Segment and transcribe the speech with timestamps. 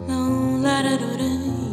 [0.00, 1.63] No, la da do do.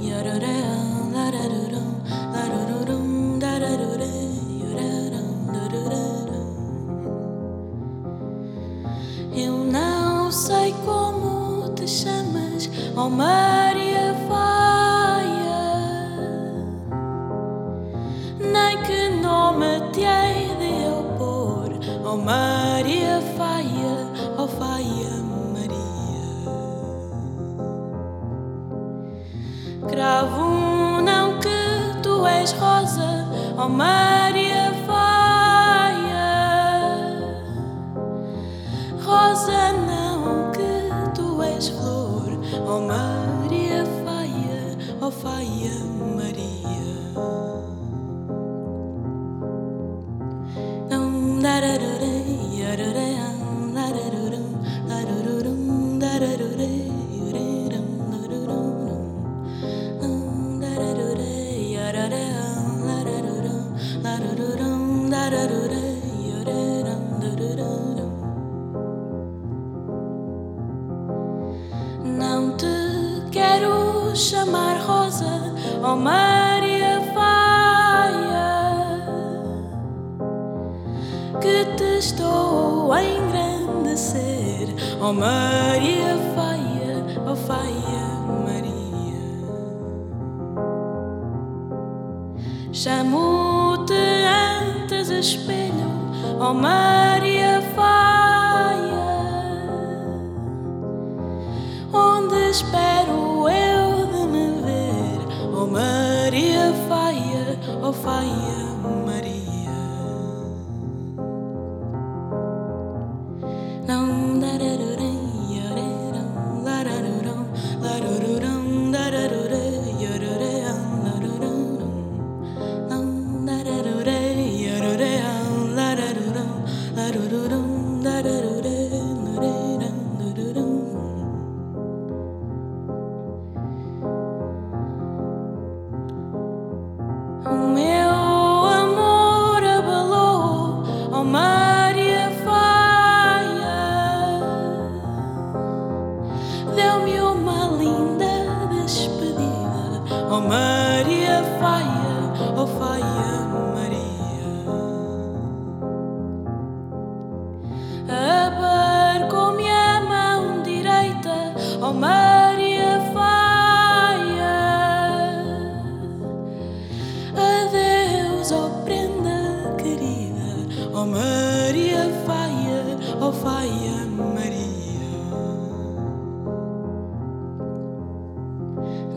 [173.41, 175.01] Faia, oh Faia Maria.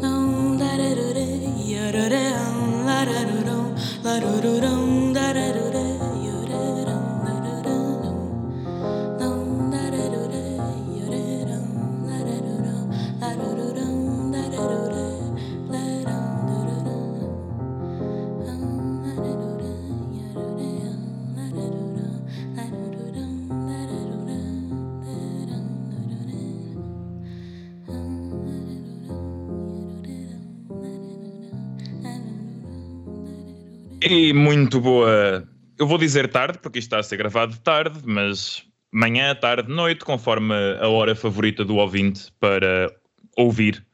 [0.01, 3.65] Não dararurei, ararão, lararurão,
[4.03, 4.74] larururão, dararurei,
[34.33, 35.45] Muito boa.
[35.77, 39.69] Eu vou dizer tarde, porque isto está a ser gravado de tarde, mas manhã, tarde,
[39.69, 42.95] noite, conforme a hora favorita do ouvinte para
[43.37, 43.85] ouvir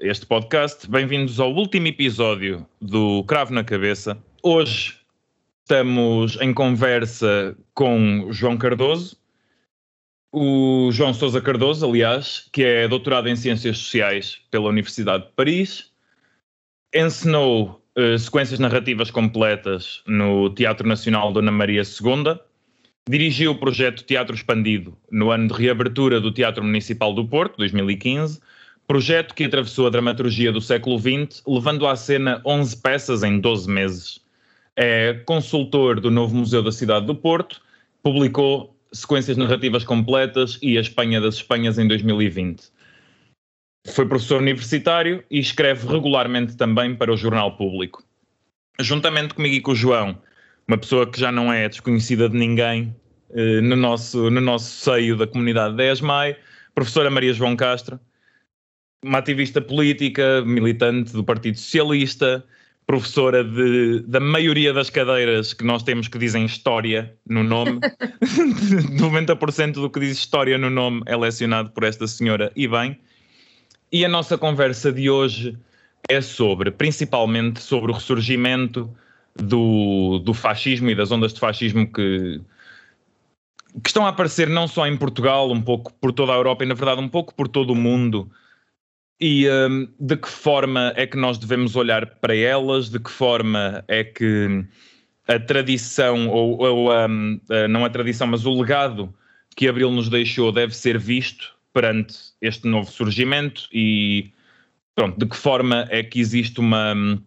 [0.00, 0.90] este podcast.
[0.90, 4.18] Bem-vindos ao último episódio do Cravo na Cabeça.
[4.42, 4.98] Hoje
[5.60, 9.16] estamos em conversa com João Cardoso,
[10.32, 15.92] o João Sousa Cardoso, aliás, que é doutorado em Ciências Sociais pela Universidade de Paris,
[16.92, 22.38] ensinou eh, sequências narrativas completas no Teatro Nacional Dona Maria II,
[23.08, 28.40] dirigiu o projeto Teatro Expandido no ano de reabertura do Teatro Municipal do Porto, 2015,
[28.86, 33.70] projeto que atravessou a dramaturgia do século XX, levando à cena 11 peças em 12
[33.70, 34.20] meses.
[34.76, 37.60] É consultor do novo Museu da Cidade do Porto,
[38.02, 42.73] publicou sequências narrativas completas e a Espanha das Espanhas em 2020.
[43.86, 48.02] Foi professor universitário e escreve regularmente também para o Jornal Público.
[48.80, 50.18] Juntamente comigo e com o João,
[50.66, 52.94] uma pessoa que já não é desconhecida de ninguém
[53.34, 56.36] eh, no, nosso, no nosso seio da comunidade 10 Mai,
[56.74, 58.00] professora Maria João Castro,
[59.04, 62.42] uma ativista política, militante do Partido Socialista,
[62.86, 67.80] professora de, da maioria das cadeiras que nós temos que dizem História no nome.
[68.98, 72.98] 90% do que diz História no nome é lecionado por esta senhora e bem.
[73.94, 75.56] E a nossa conversa de hoje
[76.08, 78.92] é sobre, principalmente, sobre o ressurgimento
[79.36, 82.40] do, do fascismo e das ondas de fascismo que,
[83.80, 86.66] que estão a aparecer não só em Portugal, um pouco por toda a Europa e,
[86.66, 88.28] na verdade, um pouco por todo o mundo.
[89.20, 92.90] E um, de que forma é que nós devemos olhar para elas?
[92.90, 94.66] De que forma é que
[95.28, 97.40] a tradição, ou, ou um,
[97.70, 99.14] não a tradição, mas o legado
[99.54, 103.68] que Abril nos deixou deve ser visto perante este novo surgimento?
[103.70, 104.32] E
[104.94, 107.20] pronto, de que forma é que existe uma hum,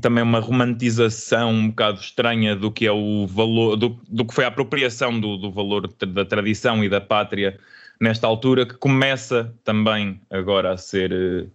[0.00, 4.44] também uma romantização um bocado estranha do que é o valor, do, do que foi
[4.44, 7.58] a apropriação do, do valor da tradição e da pátria
[8.00, 11.12] nesta altura, que começa também agora a ser.
[11.12, 11.46] Eh,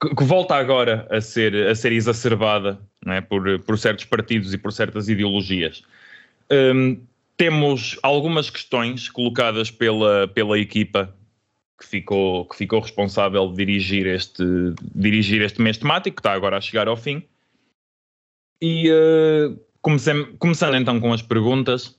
[0.00, 3.20] que, que volta agora a ser, a ser exacerbada é?
[3.20, 5.82] por, por certos partidos e por certas ideologias.
[6.50, 7.00] Um,
[7.36, 11.14] temos algumas questões colocadas pela, pela equipa
[11.78, 14.44] que ficou, que ficou responsável de dirigir este,
[14.94, 17.22] dirigir este mês temático, que está agora a chegar ao fim.
[18.60, 21.96] E uh, comecei, começando então com as perguntas,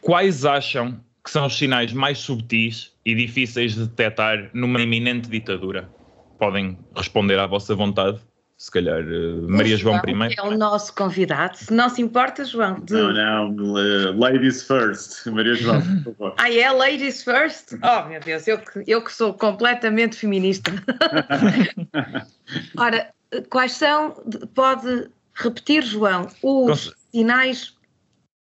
[0.00, 5.90] quais acham que são os sinais mais subtis e difíceis de detectar numa iminente ditadura?
[6.38, 8.18] Podem responder à vossa vontade.
[8.64, 10.34] Se calhar uh, Maria João, João primeiro.
[10.38, 11.58] É o nosso convidado.
[11.58, 12.80] Se não se importa, João.
[12.80, 12.94] De...
[12.94, 13.74] Não, não.
[13.74, 15.26] Uh, ladies first.
[15.26, 16.34] Maria João, por favor.
[16.38, 16.70] ah, é?
[16.70, 17.74] Ladies first?
[17.82, 20.72] Oh, meu Deus, eu, eu que sou completamente feminista.
[22.78, 23.12] Ora,
[23.50, 24.12] quais são.
[24.54, 27.76] Pode repetir, João, os sinais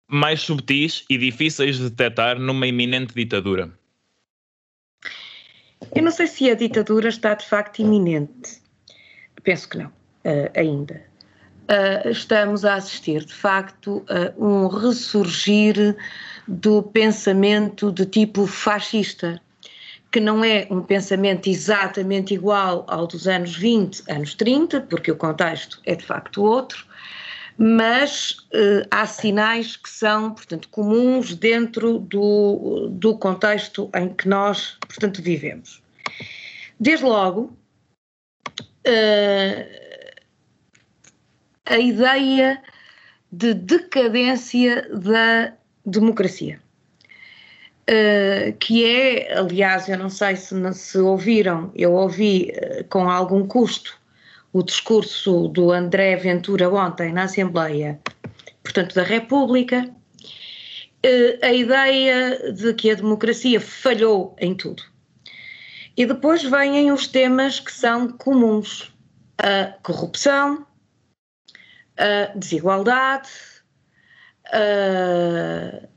[0.08, 3.68] mais subtis e difíceis de detectar numa iminente ditadura?
[5.92, 8.62] Eu não sei se a ditadura está de facto iminente.
[9.42, 9.92] Penso que não,
[10.24, 11.02] uh, ainda.
[11.64, 15.96] Uh, estamos a assistir, de facto, a um ressurgir
[16.46, 19.40] do pensamento de tipo fascista,
[20.12, 25.16] que não é um pensamento exatamente igual ao dos anos 20, anos 30, porque o
[25.16, 26.86] contexto é de facto outro,
[27.56, 34.76] mas uh, há sinais que são, portanto, comuns dentro do, do contexto em que nós,
[34.80, 35.82] portanto, vivemos.
[36.78, 37.56] Desde logo,
[41.66, 42.62] a ideia
[43.30, 45.52] de decadência da
[45.84, 46.60] democracia.
[47.88, 53.46] Uh, que é, aliás, eu não sei se, se ouviram, eu ouvi uh, com algum
[53.46, 54.00] custo
[54.54, 58.00] o discurso do André Ventura ontem na Assembleia,
[58.62, 64.82] portanto, da República, uh, a ideia de que a democracia falhou em tudo.
[65.96, 68.90] E depois vêm os temas que são comuns:
[69.36, 70.66] a corrupção,
[71.96, 73.28] a desigualdade,
[74.52, 75.94] a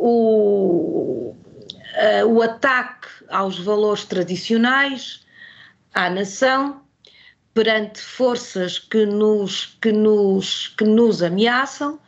[0.00, 5.26] o, uh, o ataque aos valores tradicionais,
[5.94, 6.80] à nação,
[7.52, 12.00] perante forças que nos, que nos, que nos ameaçam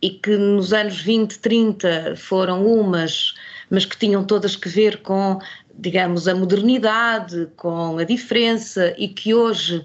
[0.00, 3.34] e que nos anos 20, 30 foram umas,
[3.70, 5.40] mas que tinham todas que ver com,
[5.74, 9.84] digamos, a modernidade, com a diferença e que hoje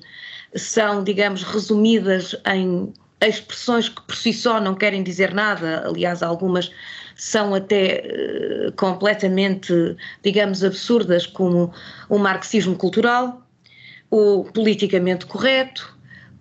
[0.56, 6.72] são, digamos, resumidas em expressões que por si só não querem dizer nada, aliás, algumas
[7.16, 8.04] são até
[8.68, 11.72] uh, completamente, digamos, absurdas, como
[12.10, 13.46] o marxismo cultural,
[14.10, 15.96] o politicamente correto,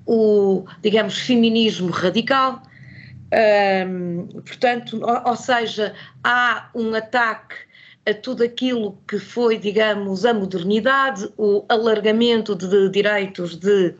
[0.06, 2.62] o, digamos, feminismo radical.
[3.86, 5.94] Um, portanto, ou, ou seja,
[6.24, 7.54] há um ataque
[8.10, 13.94] a tudo aquilo que foi, digamos, a modernidade, o alargamento de direitos de,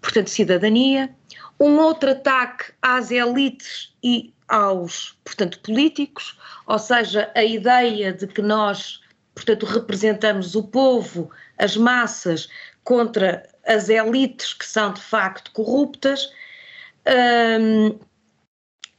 [0.00, 1.14] portanto, cidadania,
[1.58, 8.42] um outro ataque às elites e aos, portanto, políticos, ou seja, a ideia de que
[8.42, 9.00] nós,
[9.34, 12.48] portanto, representamos o povo, as massas,
[12.84, 16.32] contra as elites que são de facto corruptas.
[17.60, 17.98] Hum,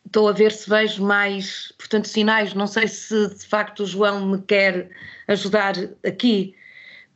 [0.05, 2.53] estou a ver se vejo mais, portanto, sinais.
[2.53, 4.89] Não sei se de facto o João me quer
[5.27, 6.55] ajudar aqui.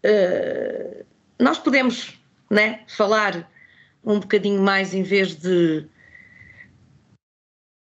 [0.06, 1.04] Uh,
[1.40, 2.14] nós podemos
[2.50, 3.50] né, falar
[4.04, 5.86] um bocadinho mais em vez de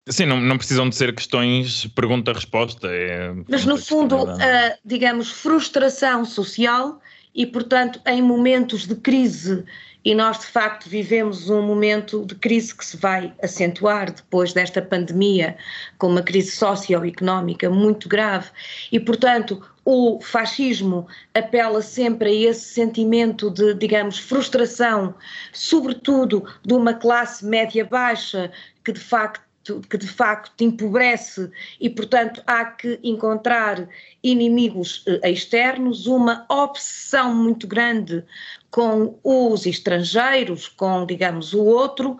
[0.08, 2.88] Sim, não, não precisam de ser questões pergunta-resposta.
[2.88, 6.98] É Mas no fundo, a, digamos, frustração social
[7.34, 9.64] e, portanto, em momentos de crise,
[10.08, 14.80] e nós de facto vivemos um momento de crise que se vai acentuar depois desta
[14.80, 15.54] pandemia,
[15.98, 18.48] com uma crise socioeconómica muito grave,
[18.90, 25.14] e, portanto, o fascismo apela sempre a esse sentimento de, digamos, frustração,
[25.52, 28.50] sobretudo de uma classe média-baixa
[28.82, 29.42] que de facto,
[29.88, 33.88] que de facto empobrece e, portanto, há que encontrar
[34.22, 38.24] inimigos eh, externos, uma obsessão muito grande
[38.70, 42.18] com os estrangeiros, com, digamos, o outro.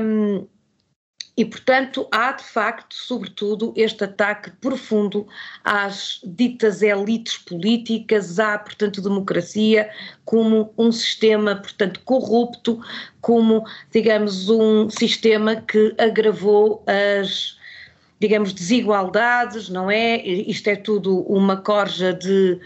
[0.00, 0.46] Um,
[1.36, 5.26] e, portanto, há de facto, sobretudo, este ataque profundo
[5.62, 9.90] às ditas elites políticas, à, portanto, democracia
[10.24, 12.80] como um sistema, portanto, corrupto,
[13.20, 17.58] como, digamos, um sistema que agravou as,
[18.18, 20.16] digamos, desigualdades, não é?
[20.26, 22.58] Isto é tudo uma corja de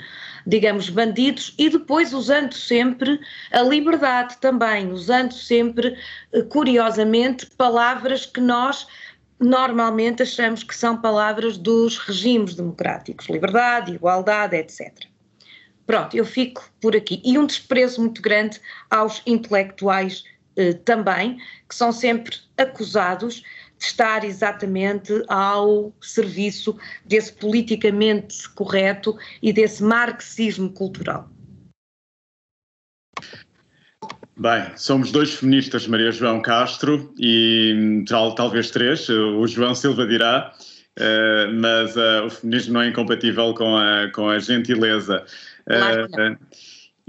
[0.47, 3.21] digamos, bandidos, e depois usando sempre
[3.53, 5.97] a liberdade também, usando sempre,
[6.33, 8.87] eh, curiosamente, palavras que nós
[9.39, 14.93] normalmente achamos que são palavras dos regimes democráticos, liberdade, igualdade, etc.
[15.87, 17.21] Pronto, eu fico por aqui.
[17.25, 20.23] E um desprezo muito grande aos intelectuais
[20.57, 23.43] eh, também, que são sempre acusados
[23.81, 31.29] estar exatamente ao serviço desse politicamente correto e desse marxismo cultural.
[34.37, 40.55] Bem, somos dois feministas, Maria João Castro e tal, talvez três, o João Silva dirá,
[40.99, 45.27] uh, mas uh, o feminismo não é incompatível com a, com a gentileza.
[45.67, 46.39] Uh,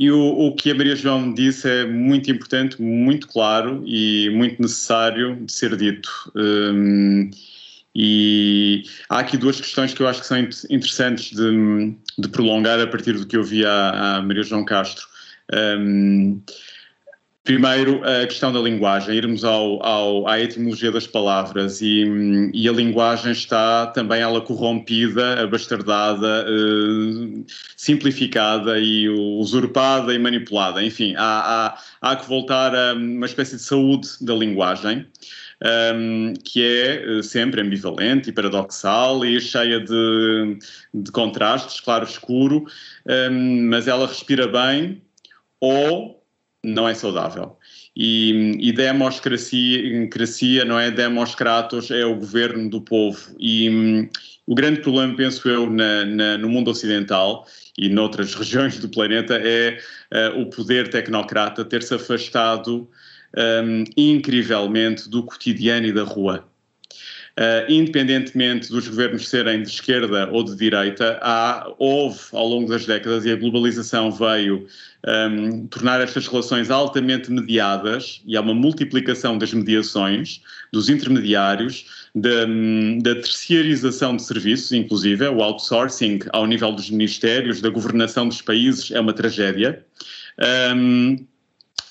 [0.02, 4.60] e o, o, que a Maria João disse é muito importante, muito claro e muito
[4.60, 6.10] necessário de ser dito.
[6.36, 7.30] Um,
[7.94, 12.88] e há aqui duas questões que eu acho que são interessantes de, de prolongar a
[12.88, 15.06] partir do que eu vi à, à Maria João Castro.
[15.54, 16.42] Um,
[17.44, 22.04] Primeiro, a questão da linguagem, irmos ao, ao, à etimologia das palavras e,
[22.54, 27.42] e, a linguagem está também ela corrompida, abastardada, eh,
[27.76, 30.84] simplificada e usurpada e manipulada.
[30.84, 35.08] Enfim, há, há, há, que voltar a uma espécie de saúde da linguagem.
[35.64, 40.58] Um, ehm, que é eh, sempre ambivalente e paradoxal e cheia de,
[40.94, 42.66] de contrastes, claro escuro,
[43.06, 45.02] um, ehm, mas ela respira bem
[45.60, 46.21] ou
[46.64, 47.58] não é saudável.
[47.96, 50.90] E, e democracia, não é?
[50.92, 53.36] Demoscratos é o governo do povo.
[53.40, 54.10] E um,
[54.46, 57.46] o grande problema, penso eu, na, na, no mundo ocidental
[57.78, 59.78] e noutras regiões do planeta é
[60.14, 62.90] uh, o poder tecnocrata ter-se afastado
[63.38, 66.51] um, incrivelmente do cotidiano e da rua.
[67.40, 72.86] Uh, independentemente dos governos serem de esquerda ou de direita, há, houve ao longo das
[72.86, 74.68] décadas, e a globalização veio
[75.08, 80.42] um, tornar estas relações altamente mediadas, e há uma multiplicação das mediações,
[80.74, 82.46] dos intermediários, da,
[83.02, 88.92] da terciarização de serviços, inclusive, o outsourcing ao nível dos ministérios, da governação dos países,
[88.92, 89.86] é uma tragédia.
[90.76, 91.26] Um,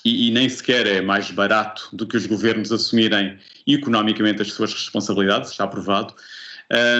[0.03, 4.73] e, e, nem sequer é mais barato do que os governos assumirem economicamente as suas
[4.73, 6.13] responsabilidades, está provado,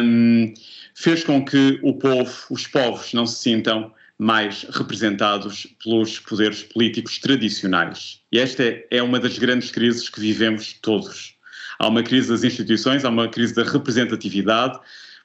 [0.04, 0.54] um,
[0.94, 7.18] fez com que o povo, os povos, não se sintam mais representados pelos poderes políticos
[7.18, 8.20] tradicionais.
[8.32, 11.36] E esta é, é uma das grandes crises que vivemos todos.
[11.80, 14.80] Há uma crise das instituições, há uma crise da representatividade,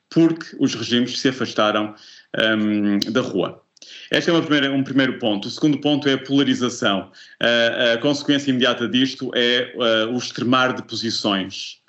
[0.09, 1.95] porque os regimes se afastaram
[2.59, 3.63] um, da rua.
[4.11, 5.49] Este é primeira, um primeiro ponto.
[5.49, 7.11] O segundo ponto é a polarização.
[7.43, 11.81] Uh, a consequência imediata disto é uh, o extremar de posições.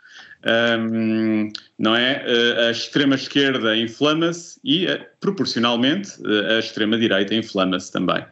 [0.79, 2.24] Um, não é?
[2.25, 4.88] Uh, a extrema-esquerda inflama-se e,
[5.19, 6.12] proporcionalmente,
[6.50, 8.24] a extrema-direita inflama-se também.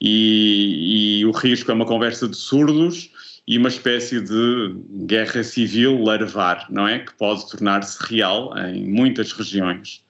[0.00, 3.10] E, e, o risco é uma conversa de surdos
[3.46, 4.74] e uma espécie de
[5.06, 6.98] guerra civil larvar, não é?
[6.98, 10.02] Que pode tornar-se real em muitas regiões.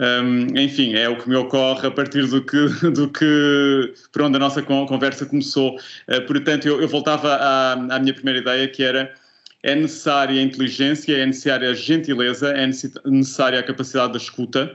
[0.00, 2.56] Um, enfim, é o que me ocorre a partir do que,
[2.90, 5.76] do que por onde a nossa conversa começou.
[6.08, 9.14] Uh, portanto, eu, eu voltava à, à, minha primeira ideia, que era
[9.62, 14.74] é necessária a inteligência, é necessária a gentileza, é necessária a capacidade da escuta,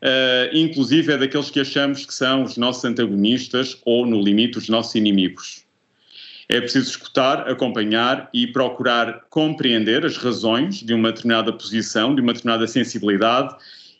[0.00, 4.70] uh, inclusive é daqueles que achamos que são os nossos antagonistas ou, no limite, os
[4.70, 5.62] nossos inimigos.
[6.48, 12.32] É preciso escutar, acompanhar e procurar compreender as razões de uma determinada posição, de uma
[12.32, 13.54] determinada sensibilidade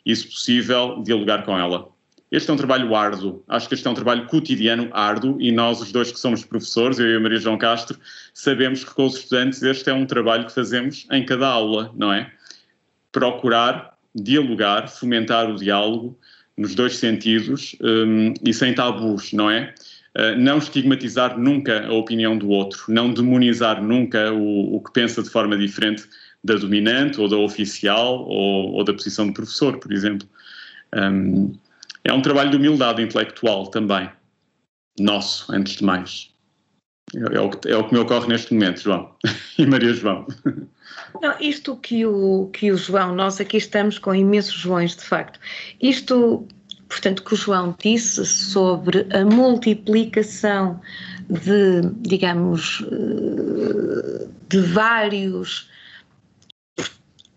[0.05, 1.89] e, se possível, dialogar com ela.
[2.31, 5.79] Este é um trabalho árduo, acho que este é um trabalho cotidiano árduo e nós,
[5.79, 7.97] os dois que somos professores, eu e a Maria João Castro,
[8.33, 12.11] sabemos que com os estudantes este é um trabalho que fazemos em cada aula, não
[12.11, 12.31] é?
[13.11, 16.17] Procurar dialogar, fomentar o diálogo
[16.57, 19.73] nos dois sentidos um, e sem tabus, não é?
[20.17, 25.21] Uh, não estigmatizar nunca a opinião do outro, não demonizar nunca o, o que pensa
[25.21, 26.05] de forma diferente
[26.45, 30.27] da dominante ou da oficial ou, ou da posição de professor, por exemplo.
[30.95, 31.57] Um,
[32.03, 34.09] é um trabalho de humildade intelectual também,
[34.99, 36.31] nosso, antes de mais.
[37.15, 39.15] É, é, o que, é o que me ocorre neste momento, João.
[39.57, 40.27] e Maria João.
[41.19, 45.39] Não, isto que o, que o João, nós aqui estamos com imensos Joões, de facto.
[45.81, 46.47] Isto,
[46.87, 50.79] portanto, que o João disse sobre a multiplicação
[51.27, 55.69] de, digamos, eh, de vários,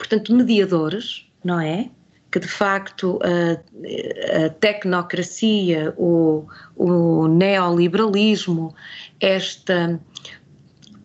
[0.08, 1.90] portanto, mediadores, não é?
[2.30, 6.46] Que de facto a, a tecnocracia, o,
[6.76, 8.74] o neoliberalismo,
[9.20, 10.00] esta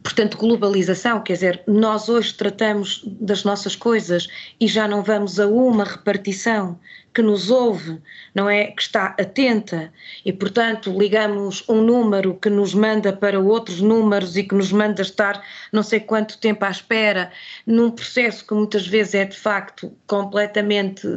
[0.02, 4.28] portanto, globalização, quer dizer, nós hoje tratamos das nossas coisas
[4.60, 6.78] e já não vamos a uma repartição
[7.14, 8.02] que nos ouve,
[8.34, 8.68] não é?
[8.68, 9.94] Que está atenta
[10.26, 15.02] e, portanto, ligamos um número que nos manda para outros números e que nos manda
[15.02, 17.32] estar não sei quanto tempo à espera,
[17.66, 21.08] num processo que muitas vezes é de facto completamente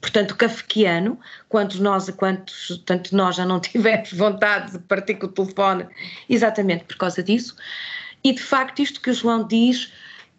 [0.00, 1.18] portanto, kafkiano,
[1.48, 5.86] quantos nós, quantos, tanto nós já não tivemos vontade de partir com o telefone,
[6.28, 7.56] exatamente por causa disso.
[8.22, 9.92] E de facto, isto que o João diz,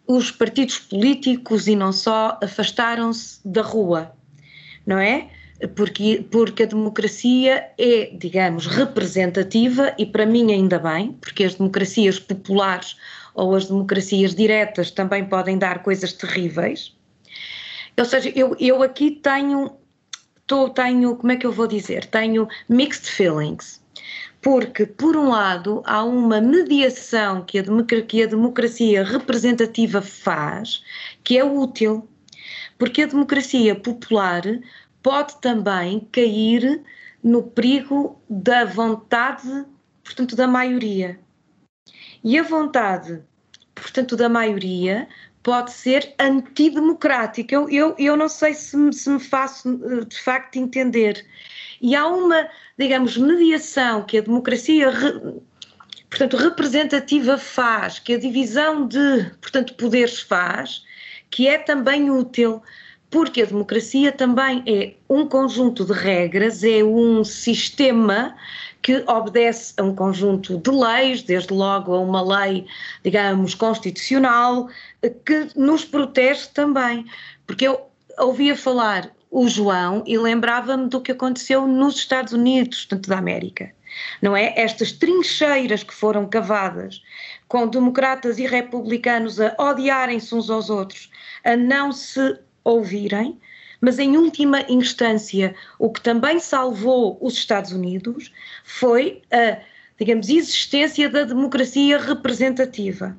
[0.06, 4.12] os partidos políticos e não só afastaram-se da rua,
[4.90, 5.28] não é?
[5.76, 12.18] Porque, porque a democracia é, digamos, representativa e para mim ainda bem, porque as democracias
[12.18, 12.96] populares
[13.34, 16.96] ou as democracias diretas também podem dar coisas terríveis.
[17.96, 19.76] Ou seja, eu, eu aqui tenho,
[20.46, 22.06] tô, tenho, como é que eu vou dizer?
[22.06, 23.80] Tenho mixed feelings
[24.42, 27.62] porque, por um lado, há uma mediação que a,
[28.02, 30.82] que a democracia representativa faz,
[31.22, 32.08] que é útil,
[32.80, 34.42] porque a democracia popular
[35.02, 36.82] pode também cair
[37.22, 39.66] no perigo da vontade,
[40.04, 41.18] portanto, da maioria.
[42.22, 43.22] E a vontade,
[43.74, 45.08] portanto, da maioria
[45.42, 47.54] pode ser antidemocrática.
[47.54, 51.26] Eu, eu, eu não sei se me, se me faço eh, de facto entender.
[51.80, 54.92] E há uma, digamos, mediação que a democracia,
[56.10, 60.84] portanto, representativa faz, que a divisão de, portanto, poderes faz,
[61.30, 62.62] que é também útil,
[63.10, 68.36] porque a democracia também é um conjunto de regras, é um sistema
[68.80, 72.66] que obedece a um conjunto de leis, desde logo a uma lei,
[73.04, 74.68] digamos, constitucional,
[75.26, 77.04] que nos protege também.
[77.46, 83.08] Porque eu ouvia falar o João e lembrava-me do que aconteceu nos Estados Unidos, tanto
[83.08, 83.70] da América.
[84.22, 84.54] Não é?
[84.56, 87.02] Estas trincheiras que foram cavadas
[87.48, 91.10] com democratas e republicanos a odiarem-se uns aos outros,
[91.44, 93.38] a não se ouvirem,
[93.80, 98.32] mas em última instância, o que também salvou os Estados Unidos
[98.64, 99.58] foi a,
[99.98, 103.16] digamos, existência da democracia representativa,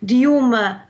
[0.00, 0.86] de uma,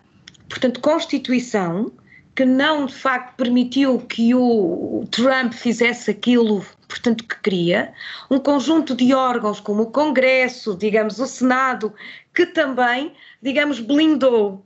[0.49, 1.91] portanto, Constituição
[2.37, 7.95] que não de facto permitiu que o Trump fizesse aquilo, portanto, que queria,
[8.31, 11.95] um conjunto de órgãos como o Congresso, digamos, o Senado,
[12.35, 14.63] que também, digamos, blindou.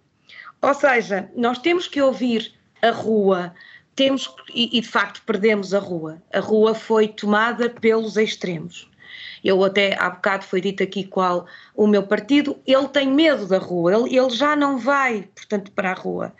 [0.60, 3.54] Ou seja, nós temos que ouvir a rua,
[3.94, 6.22] temos e, de facto perdemos a rua.
[6.32, 8.88] A rua foi tomada pelos extremos.
[9.42, 13.58] Eu até há bocado foi dito aqui qual o meu partido, ele tem medo da
[13.58, 16.34] rua, ele, ele já não vai, portanto, para a rua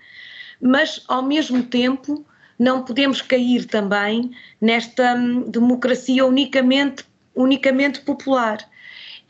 [0.61, 2.25] mas ao mesmo tempo
[2.59, 8.59] não podemos cair também nesta hum, democracia unicamente, unicamente popular.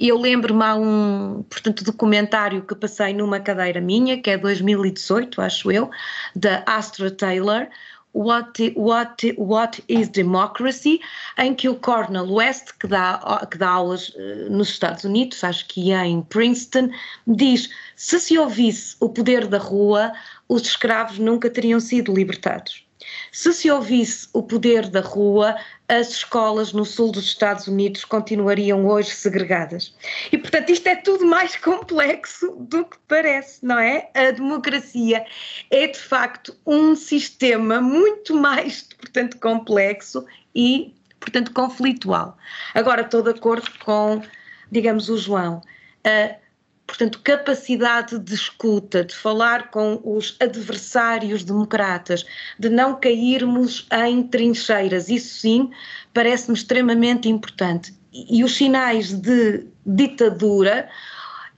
[0.00, 5.70] Eu lembro-me a um, portanto, documentário que passei numa cadeira minha, que é 2018, acho
[5.70, 5.90] eu,
[6.34, 7.68] da Astra Taylor,
[8.12, 11.00] What, what, what is Democracy,
[11.38, 15.68] em que o Cornel West, que dá, que dá aulas uh, nos Estados Unidos, acho
[15.68, 16.90] que em Princeton,
[17.24, 20.12] diz: se se ouvisse o poder da rua,
[20.48, 22.84] os escravos nunca teriam sido libertados.
[23.30, 25.56] Se se ouvisse o poder da rua,
[25.90, 29.92] as escolas no sul dos Estados Unidos continuariam hoje segregadas.
[30.30, 34.08] E, portanto, isto é tudo mais complexo do que parece, não é?
[34.14, 35.26] A democracia
[35.68, 40.24] é, de facto, um sistema muito mais, portanto, complexo
[40.54, 42.38] e, portanto, conflitual.
[42.72, 44.22] Agora, estou de acordo com,
[44.70, 45.60] digamos, o João.
[46.06, 46.49] Uh,
[46.90, 52.26] portanto, capacidade de escuta, de falar com os adversários democratas,
[52.58, 55.70] de não cairmos em trincheiras, isso sim
[56.12, 57.94] parece-me extremamente importante.
[58.12, 60.88] E os sinais de ditadura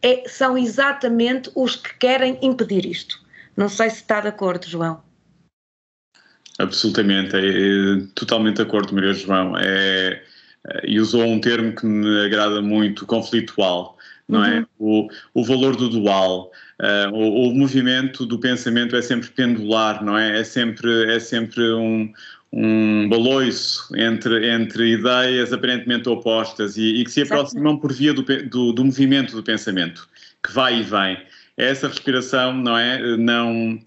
[0.02, 3.18] é, são exatamente os que querem impedir isto.
[3.56, 5.02] Não sei se está de acordo, João.
[6.58, 9.56] Absolutamente, é, é, totalmente de acordo, Maria João.
[9.56, 10.22] É,
[10.68, 13.96] é e usou um termo que me agrada muito, conflitual
[14.32, 14.50] não é?
[14.50, 14.58] uhum.
[14.58, 14.66] é?
[14.78, 20.16] O, o valor do dual, uh, o, o, movimento do pensamento é sempre pendular, não
[20.16, 20.40] é?
[20.40, 22.10] É sempre, é sempre um,
[22.52, 28.22] um baloiço entre, entre ideias aparentemente opostas e, e que se aproximam por via do,
[28.22, 30.08] do, do, movimento do pensamento,
[30.42, 31.18] que vai e vem.
[31.58, 33.16] É essa respiração, não é?
[33.18, 33.78] Não,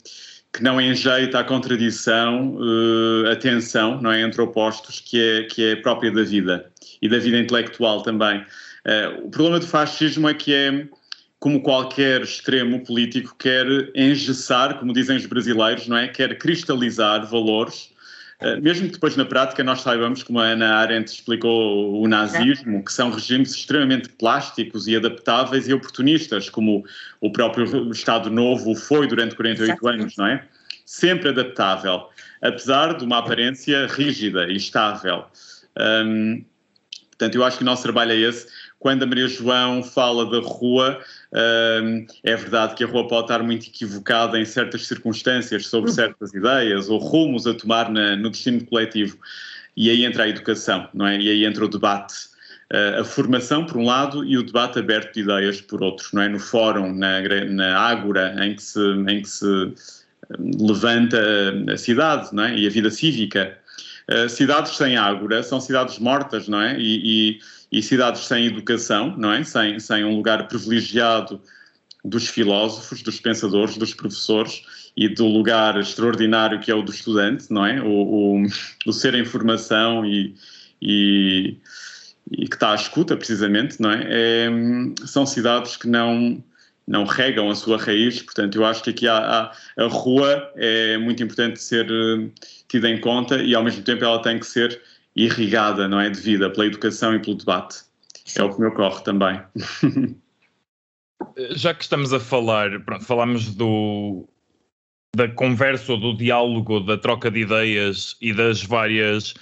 [0.54, 4.22] que não enjeita a contradição, uh, a tensão, não é?
[4.22, 8.46] Entre opostos, que é, que é própria da vida e da vida intelectual também.
[8.86, 10.88] Uh, o problema do fascismo é que é
[11.40, 16.08] como qualquer extremo político quer engessar, como dizem os brasileiros, não é?
[16.08, 17.96] Quer cristalizar valores
[18.40, 22.84] eh, mesmo que depois na prática nós saibamos, como a Ana Arendt explicou o nazismo,
[22.84, 26.84] que são regimes extremamente plásticos e adaptáveis e oportunistas, como
[27.22, 30.46] o próprio Estado Novo foi durante 48 anos, não é?
[30.86, 32.10] Sempre adaptável,
[32.42, 35.26] apesar de uma aparência rígida e estável.
[35.78, 36.44] Um,
[37.10, 38.48] portanto, eu acho que o nosso trabalho é esse.
[38.80, 41.00] Quando a Maria João fala da rua,
[42.24, 45.96] é verdade que a rua pode estar muito equivocada em certas circunstâncias sobre uhum.
[45.96, 49.18] certas ideias ou rumos a tomar na, no destino coletivo.
[49.76, 51.20] E aí entra a educação, não é?
[51.20, 52.16] E aí entra o debate.
[52.74, 56.22] Uh, a formação, por um lado, e o debate aberto de ideias, por outro, não
[56.22, 56.30] é?
[56.30, 59.74] No fórum, na, na ágora em que se, em que se
[60.40, 61.20] levanta
[61.72, 62.58] a cidade, não é?
[62.58, 63.58] E a vida cívica.
[64.10, 66.80] Uh, cidades sem ágora são cidades mortas, não é?
[66.80, 67.40] E, e
[67.76, 69.44] e cidades sem educação, não é?
[69.44, 71.42] Sem, sem um lugar privilegiado
[72.06, 74.64] dos filósofos, dos pensadores, dos professores
[74.96, 77.82] e do lugar extraordinário que é o do estudante, não é?
[77.82, 78.46] O, o,
[78.86, 80.36] o ser em formação e,
[80.82, 81.58] e,
[82.32, 84.08] e, que está à escuta, precisamente, não é?
[84.10, 84.50] é?
[85.06, 86.42] São cidades que não
[86.88, 91.00] não regam a sua raiz, portanto eu acho que aqui há, há, a rua é
[91.00, 92.32] muito importante ser uh,
[92.68, 94.80] tida em conta e ao mesmo tempo ela tem que ser
[95.16, 97.84] irrigada, não é, de vida pela educação e pelo debate.
[98.36, 99.42] É o que me ocorre também.
[101.52, 104.28] Já que estamos a falar, pronto, falamos do,
[105.16, 109.34] da conversa ou do diálogo, da troca de ideias e das várias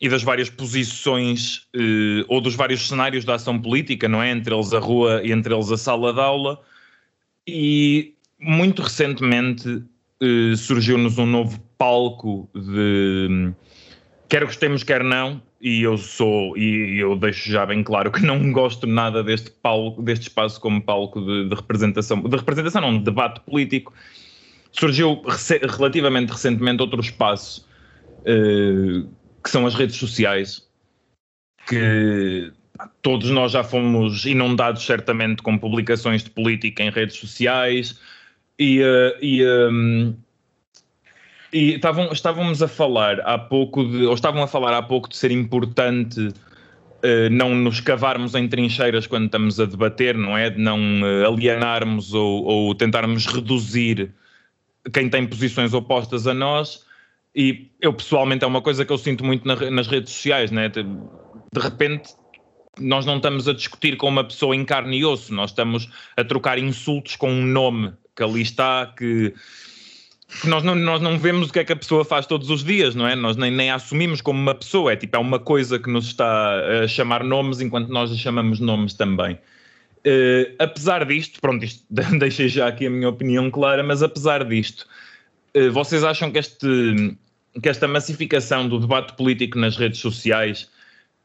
[0.00, 4.30] e das várias posições eh, ou dos vários cenários da ação política, não é?
[4.30, 6.60] Entre eles a rua e entre eles a sala de aula.
[7.46, 9.84] E muito recentemente
[10.20, 13.52] eh, surgiu-nos um novo palco de
[14.32, 18.50] quer gostemos, quer não, e eu sou, e eu deixo já bem claro que não
[18.50, 23.04] gosto nada deste palco, deste espaço como palco de, de representação, de representação não, de
[23.04, 23.92] debate político.
[24.70, 25.20] Surgiu
[25.68, 27.68] relativamente recentemente outro espaço,
[28.20, 29.06] uh,
[29.44, 30.66] que são as redes sociais,
[31.68, 32.50] que
[33.02, 38.00] todos nós já fomos inundados certamente com publicações de política em redes sociais,
[38.58, 40.16] e, uh, e um,
[41.52, 45.16] e estavam, estávamos a falar há pouco de, ou estavam a falar há pouco de
[45.16, 50.48] ser importante uh, não nos cavarmos em trincheiras quando estamos a debater, não é?
[50.48, 54.14] De não uh, alienarmos ou, ou, tentarmos reduzir
[54.92, 56.86] quem tem posições opostas a nós.
[57.34, 60.68] E eu pessoalmente é uma coisa que eu sinto muito na, nas redes sociais, né?
[60.70, 62.14] De, de repente
[62.80, 66.24] nós não estamos a discutir com uma pessoa em carne e osso, nós estamos a
[66.24, 69.34] trocar insultos com um nome que ali está, que
[70.44, 72.94] nós não, nós não vemos o que é que a pessoa faz todos os dias,
[72.94, 73.14] não é?
[73.14, 76.82] Nós nem, nem assumimos como uma pessoa, é tipo, é uma coisa que nos está
[76.82, 79.38] a chamar nomes enquanto nós a chamamos nomes também.
[80.04, 81.84] Uh, apesar disto, pronto, isto,
[82.18, 84.86] deixei já aqui a minha opinião clara, mas apesar disto,
[85.56, 87.16] uh, vocês acham que, este,
[87.62, 90.68] que esta massificação do debate político nas redes sociais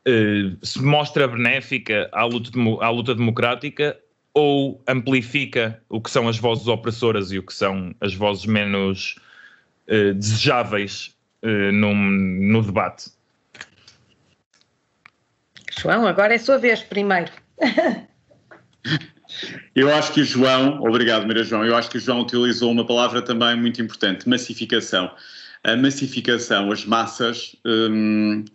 [0.08, 3.98] uh, se mostra benéfica à luta, à luta democrática
[4.38, 9.15] ou amplifica o que são as vozes opressoras e o que são as vozes menos
[9.88, 13.10] uh, desejáveis uh, num, no debate.
[15.82, 17.32] João, agora é sua vez primeiro.
[19.76, 22.88] Eu acho que o João, obrigado Maria João, eu acho que o João utilizou uma
[22.88, 25.12] palavra também muito importante, massificação.
[25.63, 28.45] A massificação, as massas, hum,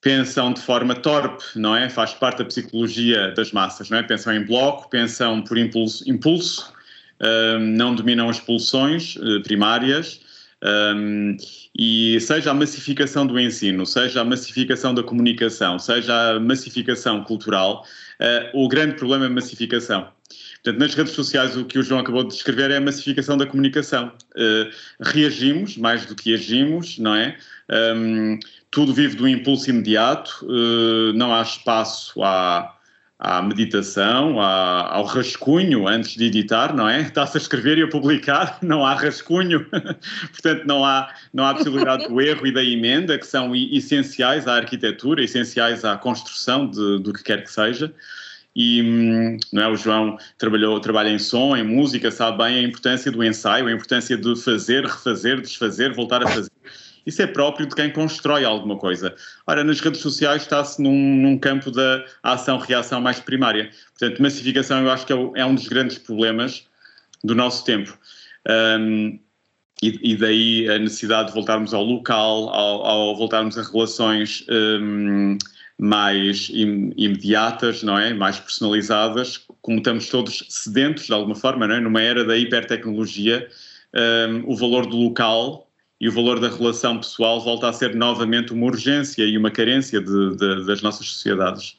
[0.00, 1.88] pensam de forma torpe, não é?
[1.88, 4.02] Faz parte da psicologia das massas, não é?
[4.02, 6.72] Pensam em bloco, pensam por impulso, impulso
[7.20, 10.20] um, não dominam as pulsões uh, primárias
[10.62, 11.36] um,
[11.78, 17.84] e seja a massificação do ensino, seja a massificação da comunicação, seja a massificação cultural,
[18.20, 20.08] uh, o grande problema é a massificação.
[20.62, 23.46] Portanto, nas redes sociais, o que o João acabou de descrever é a massificação da
[23.46, 24.12] comunicação.
[24.36, 27.36] Uh, reagimos mais do que agimos, não é?
[27.70, 28.38] Um,
[28.70, 32.76] tudo vive do impulso imediato, uh, não há espaço à,
[33.18, 37.02] à meditação, à, ao rascunho antes de editar, não é?
[37.02, 39.66] Está-se a escrever e a publicar, não há rascunho,
[40.32, 44.56] portanto não há, não há possibilidade do erro e da emenda, que são essenciais à
[44.56, 47.92] arquitetura, essenciais à construção de, do que quer que seja.
[48.56, 52.62] E hum, não é, o João trabalhou, trabalha em som, em música, sabe bem a
[52.62, 56.50] importância do ensaio, a importância de fazer, refazer, desfazer, voltar a fazer
[57.10, 59.16] Isso é próprio de quem constrói alguma coisa.
[59.44, 63.68] Ora, nas redes sociais está-se num, num, campo da ação-reação mais primária.
[63.98, 66.68] Portanto, massificação eu acho que é, é um dos grandes problemas
[67.24, 67.98] do nosso tempo.
[68.48, 69.18] Um,
[69.82, 75.36] e, e, daí a necessidade de voltarmos ao local, ao, ao voltarmos a relações um,
[75.76, 78.14] mais imediatas, não é?
[78.14, 81.80] Mais personalizadas, como estamos todos sedentos de alguma forma, não é?
[81.80, 83.48] Numa era da hipertecnologia,
[84.28, 85.69] um, o valor do local
[86.00, 90.00] e o valor da relação pessoal volta a ser novamente uma urgência e uma carência
[90.00, 91.76] de, de, das nossas sociedades.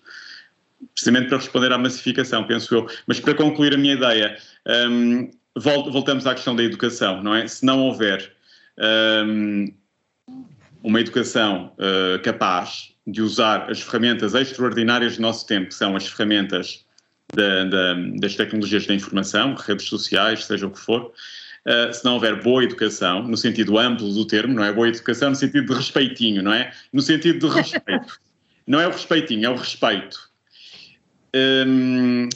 [0.93, 2.87] Precisamente para responder à massificação, penso eu.
[3.07, 4.37] Mas para concluir a minha ideia,
[4.89, 7.47] um, voltamos à questão da educação, não é?
[7.47, 8.31] Se não houver
[9.27, 9.73] um,
[10.83, 16.07] uma educação uh, capaz de usar as ferramentas extraordinárias do nosso tempo, que são as
[16.07, 16.85] ferramentas
[17.33, 21.11] da, da, das tecnologias da informação, redes sociais, seja o que for,
[21.67, 24.71] uh, se não houver boa educação, no sentido amplo do termo, não é?
[24.71, 26.71] Boa educação no sentido de respeitinho, não é?
[26.91, 28.19] No sentido de respeito.
[28.67, 30.29] não é o respeitinho, é o respeito.
[31.35, 32.27] Um,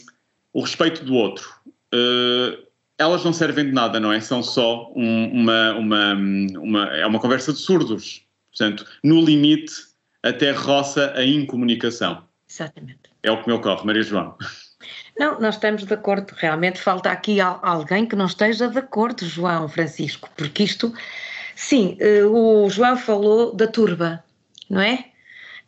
[0.53, 1.49] o respeito do outro.
[1.93, 2.65] Uh,
[2.97, 4.19] elas não servem de nada, não é?
[4.21, 8.23] São só um, uma, uma, uma, é uma conversa de surdos.
[8.49, 9.73] Portanto, no limite,
[10.23, 12.23] até roça a incomunicação.
[12.49, 13.11] Exatamente.
[13.21, 14.37] É o que me ocorre, Maria João.
[15.17, 16.33] Não, nós estamos de acordo.
[16.35, 20.93] Realmente falta aqui alguém que não esteja de acordo, João Francisco, porque isto,
[21.55, 24.23] sim, eh, o João falou da turba,
[24.69, 25.05] não é?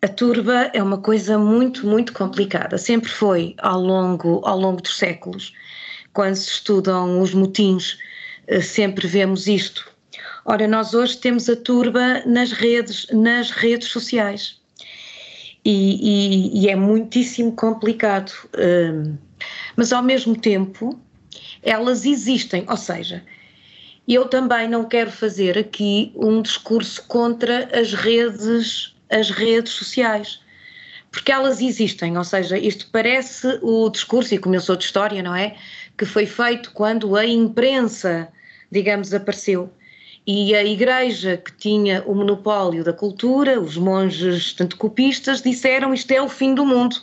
[0.02, 2.78] A turba é uma coisa muito, muito complicada.
[2.78, 5.54] Sempre foi ao longo, ao longo dos séculos.
[6.14, 7.98] Quando se estudam os motins,
[8.48, 9.90] eh, sempre vemos isto.
[10.46, 14.60] Ora, nós hoje temos a turba nas redes, nas redes sociais.
[15.66, 18.32] E, e, e é muitíssimo complicado.
[18.58, 19.18] Um,
[19.76, 21.00] mas ao mesmo tempo
[21.62, 23.24] elas existem, ou seja,
[24.08, 30.40] eu também não quero fazer aqui um discurso contra as redes, as redes sociais,
[31.12, 35.56] porque elas existem, ou seja, isto parece o discurso, e sou de história, não é?
[35.98, 38.30] Que foi feito quando a imprensa,
[38.72, 39.70] digamos, apareceu.
[40.30, 46.12] E a igreja que tinha o monopólio da cultura, os monges tanto copistas, disseram isto
[46.12, 46.98] é o fim do mundo.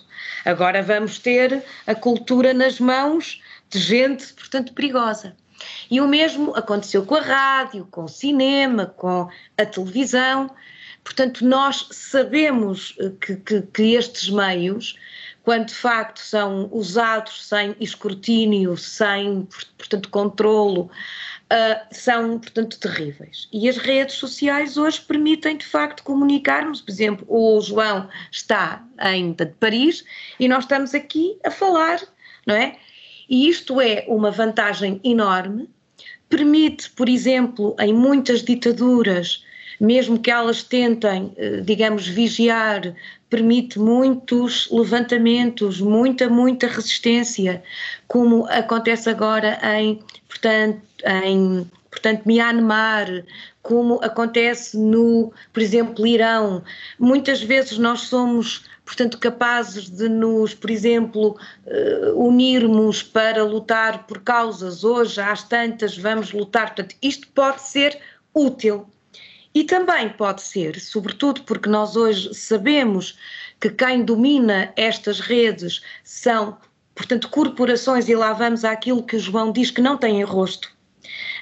[0.45, 5.35] Agora vamos ter a cultura nas mãos de gente, portanto, perigosa.
[5.91, 10.51] E o mesmo aconteceu com a rádio, com o cinema, com a televisão.
[11.03, 14.99] Portanto, nós sabemos eh, que, que, que estes meios,
[15.43, 20.91] quando de facto são usados sem escrutínio, sem, portanto, controlo,
[21.53, 23.49] uh, são, portanto, terríveis.
[23.53, 26.81] E as redes sociais hoje permitem, de facto, comunicarmos.
[26.81, 30.05] Por exemplo, o João está em Paris
[30.39, 32.01] e nós estamos aqui a falar,
[32.47, 32.77] não é?
[33.29, 35.69] E isto é uma vantagem enorme.
[36.29, 39.45] Permite, por exemplo, em muitas ditaduras,
[39.81, 42.95] mesmo que elas tentem, eh, digamos, vigiar,
[43.29, 47.63] permite muitos levantamentos, muita, muita resistência,
[48.07, 53.25] como acontece agora em, portanto, em portanto, Myanmar,
[53.62, 56.62] como acontece no, por exemplo, Irão.
[56.99, 64.21] Muitas vezes nós somos, portanto, capazes de nos, por exemplo, uh, unirmos para lutar por
[64.23, 64.85] causas.
[64.85, 66.75] Hoje, às tantas, vamos lutar.
[66.75, 67.99] Portanto, isto pode ser
[68.35, 68.87] útil.
[69.55, 73.17] E também pode ser, sobretudo porque nós hoje sabemos
[73.61, 76.59] que quem domina estas redes são,
[76.93, 80.74] portanto, corporações, e lá vamos àquilo que o João diz que não têm rosto,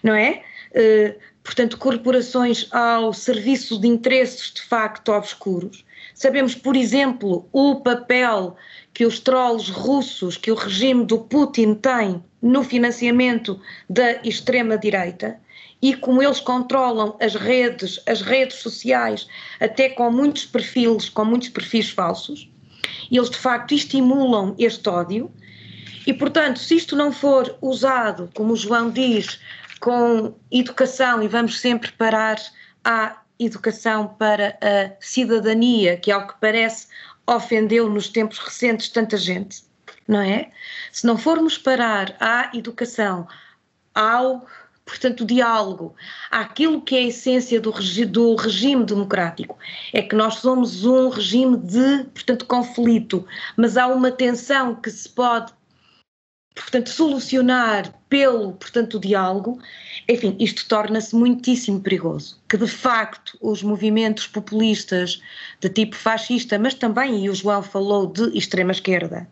[0.03, 0.43] não é?
[0.71, 5.85] Uh, portanto, corporações ao serviço de interesses de facto obscuros.
[6.15, 8.57] Sabemos, por exemplo, o papel
[8.95, 15.41] que os trolls russos, que o regime do Putin tem no financiamento da extrema-direita
[15.83, 19.27] e como eles controlam as redes, as redes sociais,
[19.59, 22.49] até com muitos perfis, com muitos perfis falsos,
[23.11, 25.31] eles de facto estimulam este ódio.
[26.07, 29.41] E, portanto, se isto não for usado, como o João diz,
[29.81, 32.37] com educação, e vamos sempre parar
[32.85, 36.87] à educação para a cidadania, que ao que parece
[37.27, 39.65] ofendeu nos tempos recentes tanta gente,
[40.07, 40.51] não é?
[40.91, 43.27] Se não formos parar à educação,
[43.95, 44.47] ao
[44.85, 45.95] portanto, o diálogo,
[46.31, 49.57] aquilo que é a essência do, regi do, regime democrático,
[49.93, 53.25] é que nós somos um regime de, portanto, conflito,
[53.57, 55.53] mas há uma tensão que se pode,
[56.55, 59.59] portanto, solucionar pelo, portanto, o diálogo,
[60.09, 65.23] enfim, isto torna-se muitíssimo perigoso, que de facto os movimentos populistas
[65.61, 69.29] de tipo fascista, mas também, e o João falou de extrema esquerda,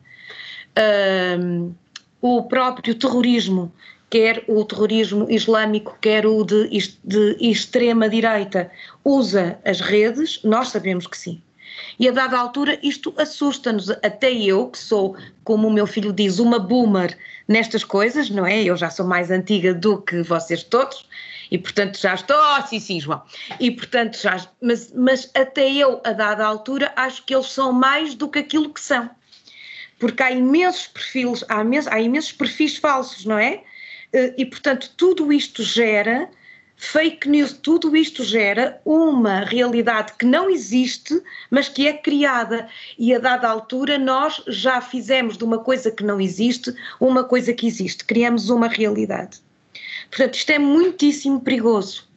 [1.39, 1.75] um,
[2.21, 3.73] o próprio terrorismo
[4.11, 6.69] quer o terrorismo islâmico, quer o de,
[7.05, 8.71] de extrema-direita,
[9.05, 10.43] usa as redes?
[10.43, 11.41] Nós sabemos que sim.
[11.99, 16.38] E a dada altura isto assusta-nos, até eu, que sou, como o meu filho diz,
[16.38, 17.16] uma boomer
[17.47, 18.62] nestas coisas, não é?
[18.62, 21.07] Eu já sou mais antiga do que vocês todos,
[21.51, 23.23] e portanto já estou, oh, sim, sim, João,
[23.59, 28.14] e portanto já, mas, mas até eu, a dada altura, acho que eles são mais
[28.14, 29.11] do que aquilo que são.
[29.99, 33.62] Porque há imensos perfis, há imensos, há imensos perfis falsos, não é?
[34.12, 36.31] Eh, e portanto tudo isto gera
[36.81, 42.69] fake news, tudo isto gera uma realidade que não existe, mas que é criada.
[42.99, 47.53] E a dada altura nós já fizemos de uma coisa que não existe uma coisa
[47.53, 49.40] que existe, criamos uma realidade.
[50.09, 52.09] Portanto, isto é muitíssimo perigoso.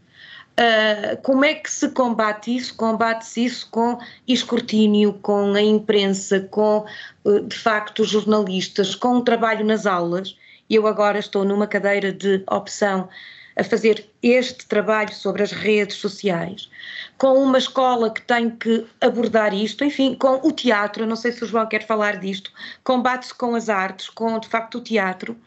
[0.53, 2.75] Uh, como é que se combate isso?
[2.75, 6.85] Combate-se isso com escrutínio, com a imprensa, com,
[7.25, 10.37] uh, de facto, os jornalistas, com o trabalho nas aulas.
[10.69, 13.09] Eu agora estou numa cadeira de opção
[13.55, 16.69] a fazer este trabalho sobre as redes sociais,
[17.17, 21.43] com uma escola que tem que abordar isto, enfim, com o teatro, não sei se
[21.43, 22.51] o João quer falar disto,
[22.83, 25.37] combate-se com as artes, com de facto o teatro.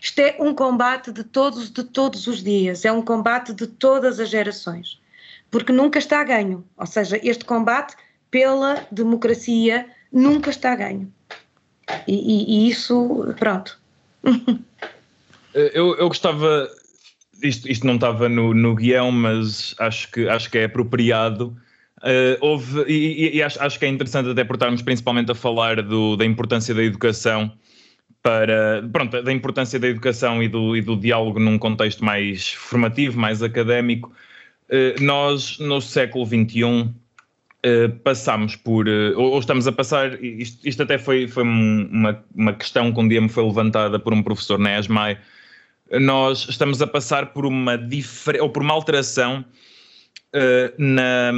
[0.00, 4.20] Isto é um combate de todos, de todos os dias, é um combate de todas
[4.20, 5.00] as gerações,
[5.50, 6.64] porque nunca está a ganho.
[6.76, 7.96] Ou seja, este combate
[8.30, 11.12] pela democracia nunca está a ganho.
[12.06, 13.78] E, e, e isso, pronto.
[15.54, 16.68] eu, eu gostava,
[17.42, 21.56] isto, isto não estava no, no guião, mas acho que, acho que é apropriado.
[21.98, 25.82] Uh, houve, e, e acho, acho, que é interessante até por estarmos principalmente a falar
[25.82, 27.52] do, da importância da educação
[28.22, 33.18] para, pronto, da importância da educação e do, e do diálogo num contexto mais formativo,
[33.18, 34.12] mais académico.
[34.68, 36.94] Uh, nós, no século XXI, uh,
[37.62, 42.52] eh, passamos por, ou, ou, estamos a passar, isto, isto até foi, foi uma, uma
[42.52, 45.18] questão que um dia me foi levantada por um professor na ESMAI,
[45.92, 47.78] nós estamos a passar por uma
[48.40, 49.44] ou por uma alteração
[50.78, 51.32] na,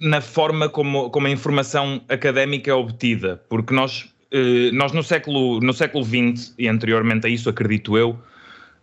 [0.00, 5.60] na forma como, como a informação académica é obtida, porque nós eh, nós no século,
[5.60, 8.18] no século XX, e anteriormente a isso, acredito eu,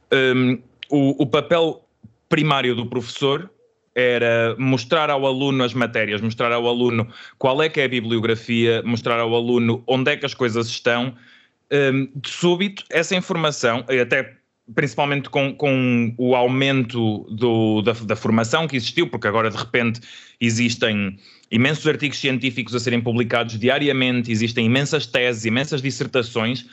[0.10, 1.86] um, ehm, o, o, papel
[2.30, 3.52] primário do professor
[3.94, 7.06] era mostrar ao aluno as matérias, mostrar ao aluno
[7.38, 11.14] qual é que é a bibliografia, mostrar ao aluno onde é que as coisas estão.
[11.70, 14.38] De súbito, essa informação, até
[14.74, 20.00] principalmente com, com o aumento do, da, da, formação que existiu, porque agora de repente
[20.40, 21.18] existem
[21.50, 26.66] imensos artigos científicos a serem publicados diariamente, existem imensas teses, imensas dissertações,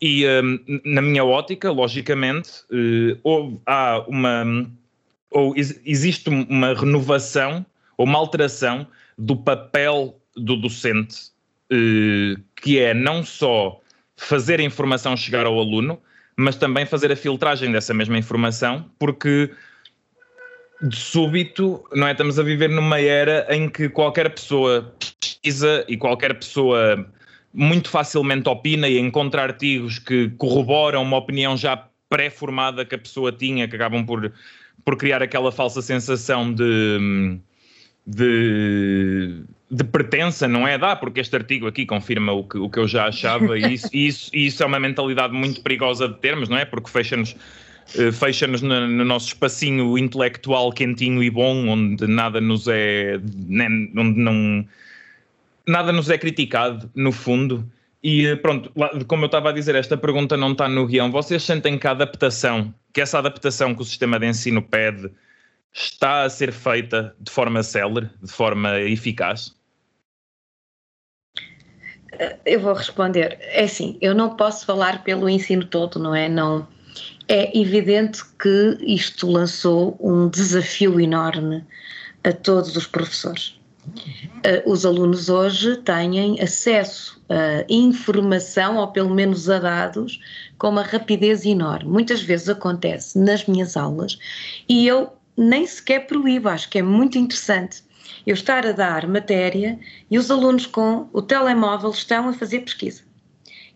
[0.00, 4.70] e um, na minha ótica, logicamente, uh, há uma.
[5.30, 7.64] ou existe uma renovação
[7.96, 11.30] ou uma alteração do papel do docente,
[11.72, 13.80] uh, que é não só
[14.16, 15.98] fazer a informação chegar ao aluno,
[16.36, 19.50] mas também fazer a filtragem dessa mesma informação, porque
[20.82, 22.12] de súbito, não é?
[22.12, 27.06] Estamos a viver numa era em que qualquer pessoa pesquisa e qualquer pessoa
[27.52, 33.32] muito facilmente opina e encontra artigos que corroboram uma opinião já pré-formada que a pessoa
[33.32, 34.30] tinha, que acabam por,
[34.84, 37.38] por criar aquela falsa sensação de,
[38.06, 40.78] de, de pertença, não é?
[40.78, 43.88] Dá, porque este artigo aqui confirma o que, o que eu já achava e isso,
[43.92, 46.64] isso, isso é uma mentalidade muito perigosa de termos, não é?
[46.64, 47.36] Porque fecha-nos
[47.94, 53.16] eh, fecha-nos no, no, nosso espacinho intelectual quentinho e bom, onde nada nos é.
[53.96, 54.66] onde não.
[55.66, 57.68] nada nos é criticado, no fundo.
[58.02, 58.72] E eh, pronto,
[59.06, 61.10] como eu estava a dizer, esta pergunta não está no guião.
[61.10, 65.10] Vocês sentem que a adaptação, que essa adaptação que o sistema de ensino pede,
[65.72, 69.55] está a ser feita de forma célere, de forma eficaz?
[72.18, 73.38] Eh, eu vou responder.
[73.40, 76.28] É assim, eu não posso falar pelo ensino todo, não é?
[76.28, 76.66] Não
[77.28, 81.64] é evidente que isto lançou um desafio enorme
[82.24, 83.56] a todos os professores.
[83.86, 90.20] Uh, os alunos hoje têm acesso a informação, ou pelo menos a dados,
[90.58, 91.88] com uma rapidez enorme.
[91.88, 94.18] Muitas vezes acontece nas minhas aulas
[94.68, 97.82] e eu nem sequer proíbo, acho que é muito interessante
[98.26, 99.78] eu estar a dar matéria
[100.10, 103.02] e os alunos com o telemóvel estão a fazer pesquisa.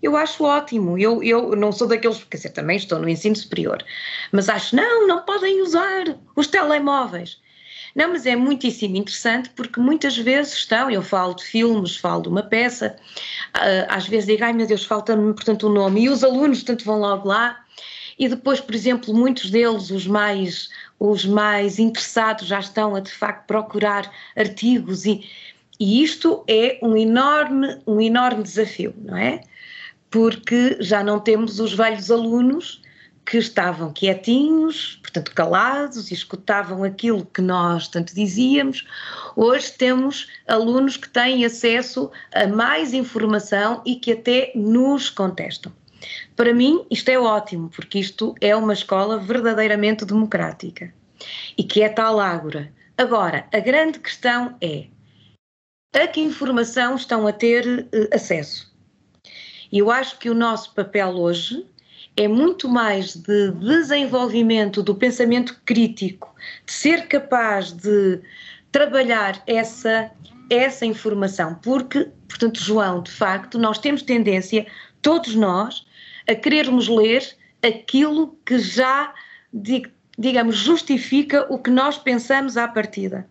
[0.03, 0.99] Eu acho ótimo.
[0.99, 3.85] Eu, eu não sou daqueles, quer dizer, também estou no ensino superior,
[4.33, 7.39] mas acho, não, não podem usar os telemóveis.
[7.95, 12.29] Não, mas é muitíssimo interessante porque muitas vezes estão, eu falo de filmes, falo de
[12.29, 12.97] uma peça,
[13.53, 16.59] ah, às vezes digo, ai meu Deus, falta-me, portanto, o um nome, e os alunos,
[16.59, 17.65] portanto, vão logo lá,
[18.17, 20.69] e depois, por exemplo, muitos deles, os mais,
[21.01, 25.27] os mais interessados, já estão a de facto procurar artigos e,
[25.81, 29.41] e isto é um enorme, um enorme desafio, não é?
[30.11, 32.83] porque já não temos os velhos alunos
[33.25, 38.85] que estavam quietinhos, portanto calados, e escutavam aquilo que nós tanto dizíamos.
[39.37, 45.73] Hoje temos alunos que têm acesso a mais informação e que até nos contestam.
[46.37, 50.93] Para mim, isto é ótimo, porque isto é uma escola verdadeiramente democrática
[51.57, 52.73] e que é tal ágora.
[52.97, 54.87] Agora, a grande questão é
[55.95, 58.71] a que informação estão a ter uh, acesso.
[59.73, 61.67] E eu acho que o nosso papel hoje
[62.17, 66.35] é muito mais de desenvolvimento do pensamento crítico,
[66.67, 68.21] de ser capaz de
[68.73, 70.11] trabalhar essa,
[70.49, 74.67] essa informação, porque, portanto, João, de facto, nós temos tendência,
[75.01, 75.87] todos nós,
[76.31, 79.13] a querermos ler aquilo que já,
[80.17, 83.29] digamos, justifica o que nós pensamos à partida.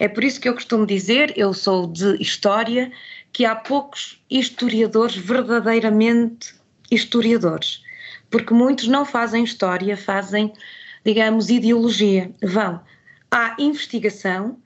[0.00, 2.90] É por isso que eu costumo dizer, eu sou de história,
[3.32, 6.54] que há poucos historiadores verdadeiramente
[6.90, 7.82] historiadores,
[8.28, 10.52] porque muitos não fazem história, fazem,
[11.04, 12.32] digamos, ideologia.
[12.42, 12.80] Vão
[13.30, 14.58] à investigação,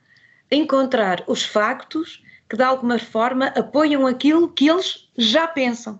[0.51, 5.99] encontrar os factos que de alguma forma apoiam aquilo que eles já pensam.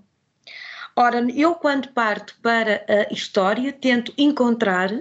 [1.02, 4.92] Ora, eu quando parto para a história tento encontrar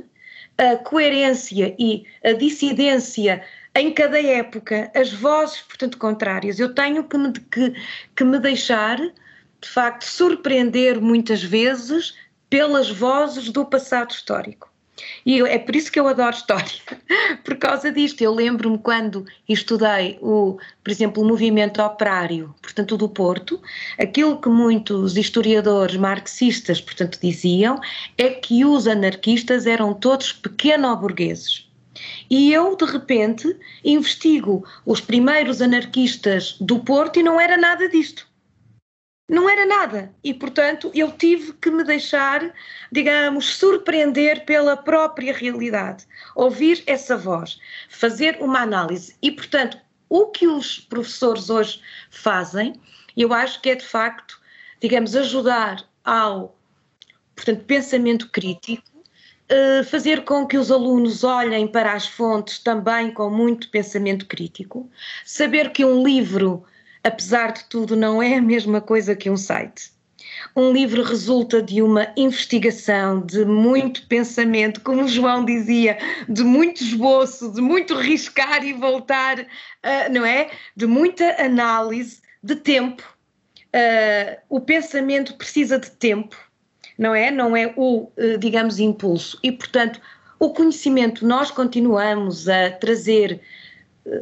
[0.57, 3.45] a coerência e a dissidência
[3.75, 6.61] em cada época, as vozes, portanto, contrárias.
[6.61, 7.75] Eu tenho que me, que,
[8.15, 12.17] que me deixar, de facto, surpreender muitas vezes
[12.49, 14.68] pelas vozes do passado histórico.
[15.25, 16.81] E é por isso que eu adoro história,
[17.45, 18.23] por causa disto.
[18.23, 23.61] Eu lembro-me quando estudei, o, por exemplo, o movimento operário, portanto, do Porto,
[23.99, 27.81] aquilo que muitos historiadores marxistas, portanto, diziam
[28.17, 31.69] é que os anarquistas eram todos pequeno-burgueses.
[32.31, 38.28] E eu, de repente, investigo os primeiros anarquistas do Porto e não era nada disto.
[39.29, 40.13] Não era nada.
[40.25, 42.53] E, portanto, eu tive que me deixar,
[42.91, 46.07] digamos, surpreender pela própria realidade.
[46.35, 47.61] Ouvir essa voz,
[47.91, 49.15] fazer uma análise.
[49.21, 52.81] E, portanto, o que os professores hoje fazem,
[53.17, 54.41] eu acho que é, de facto,
[54.81, 56.57] digamos, ajudar ao
[57.37, 58.89] portanto, pensamento crítico
[59.51, 64.91] eh, fazer com que os alunos olhem para as fontes também com muito pensamento crítico,
[65.25, 66.65] saber que um livro,
[67.03, 69.93] apesar de tudo, não é a mesma coisa que um site.
[70.55, 76.83] Um livro resulta de uma investigação, de muito pensamento, como o João dizia, de muito
[76.83, 80.51] esboço, de muito riscar e voltar, uh, não é?
[80.77, 83.03] De muita análise, de tempo.
[83.75, 86.37] Uh, o pensamento precisa de tempo
[86.99, 87.31] não é?
[87.31, 89.39] Não é o, eh, digamos, impulso.
[89.43, 90.01] E, portanto,
[90.39, 93.41] o conhecimento, nós continuamos a trazer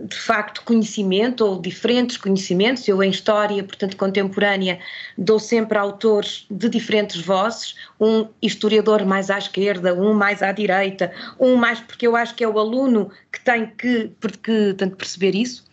[0.05, 2.87] de facto conhecimento ou diferentes conhecimentos.
[2.89, 4.78] Eu em história, portanto, contemporânea,
[5.16, 11.12] dou sempre autores de diferentes vozes, um historiador mais à esquerda, um mais à direita,
[11.39, 14.11] um mais porque eu acho que é o aluno que tem que,
[14.43, 15.64] que tanto perceber isso.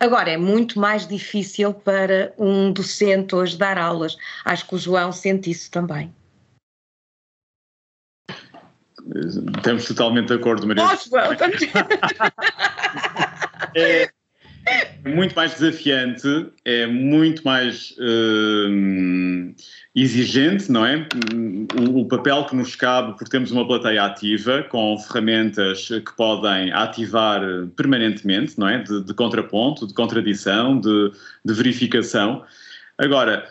[0.00, 4.16] Agora, é muito mais difícil para um docente hoje dar aulas.
[4.44, 6.12] Acho que o João sente isso também.
[9.56, 10.84] Estamos totalmente de acordo, Maria.
[10.84, 11.10] Nossa,
[13.74, 14.10] é
[15.04, 19.54] muito mais desafiante, é muito mais uh,
[19.94, 21.06] exigente, não é?
[21.80, 26.72] O, o, papel que nos cabe, porque temos uma plateia ativa, com ferramentas que podem
[26.72, 27.40] ativar
[27.76, 28.78] permanentemente, não é?
[28.78, 31.12] De, de contraponto, de contradição, de,
[31.44, 32.44] de verificação.
[32.96, 33.48] Agora,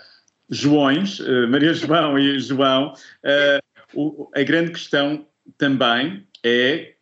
[0.49, 3.61] Joões, uh, Maria João e João, uh,
[3.93, 5.25] o, a grande questão
[5.57, 6.93] também é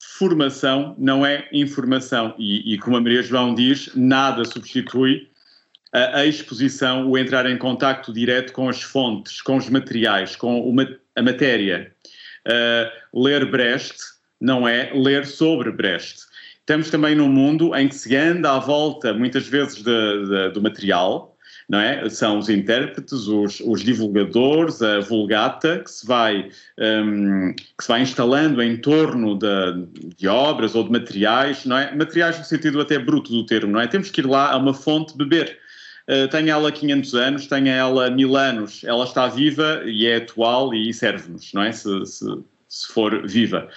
[0.00, 2.34] formação, não é informação.
[2.38, 5.28] E, e como a Maria João diz, nada substitui
[5.92, 10.74] a, a, exposição, o entrar em contacto direto com as fontes, com os materiais, com
[11.16, 11.92] a matéria.
[12.46, 13.96] Uh, ler Brecht
[14.40, 16.26] não é ler sobre Brecht.
[16.60, 20.60] Estamos também num mundo em que se anda à volta, muitas vezes, de, de, do
[20.60, 21.34] material,
[21.68, 22.08] não é?
[22.08, 28.00] São os intérpretes, os, os divulgadores, a vulgata que se vai, um, que se vai
[28.00, 31.94] instalando em torno de, de, obras ou de materiais, não é?
[31.94, 33.86] Materiais no sentido até bruto do termo, não é?
[33.86, 35.58] Temos que ir lá a uma fonte beber.
[36.08, 40.72] Uh, tem ela 500 anos, tem ela mil anos, ela está viva e é atual
[40.72, 41.70] e serve-nos, não é?
[41.70, 42.24] Se, se,
[42.66, 43.68] se for viva.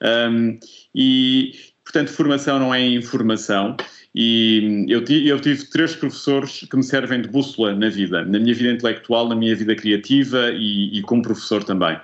[0.00, 0.56] Um,
[0.94, 3.76] e, portanto, formação não é informação.
[4.14, 8.54] E eu, eu, tive três professores que me servem de bússola na vida, na minha
[8.54, 11.98] vida intelectual, na minha vida criativa e, e como professor também.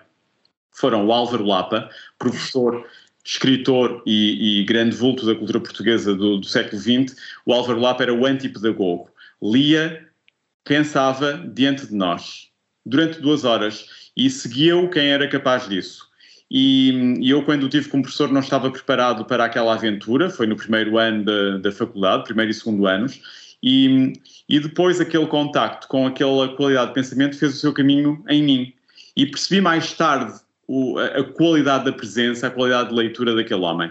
[0.71, 2.87] Foram o Álvaro Lapa, professor,
[3.25, 7.17] escritor e, e grande vulto da cultura portuguesa do, do século XX.
[7.45, 9.11] O Álvaro Lapa era o antipedagogo.
[9.43, 10.07] Lia,
[10.65, 12.51] pensava diante de nós,
[12.85, 16.06] durante duas horas e seguia-o quem era capaz disso.
[16.51, 20.57] E, e, eu, quando tive como professor, não estava preparado para aquela aventura, foi no
[20.57, 23.21] primeiro ano da, da faculdade, primeiro e segundo anos,
[23.63, 24.13] e,
[24.49, 28.73] e depois aquele contacto com aquela qualidade de pensamento fez o seu caminho em mim.
[29.17, 30.39] E percebi mais tarde
[30.69, 33.91] o, a, a, qualidade da presença, a qualidade de leitura daquele homem.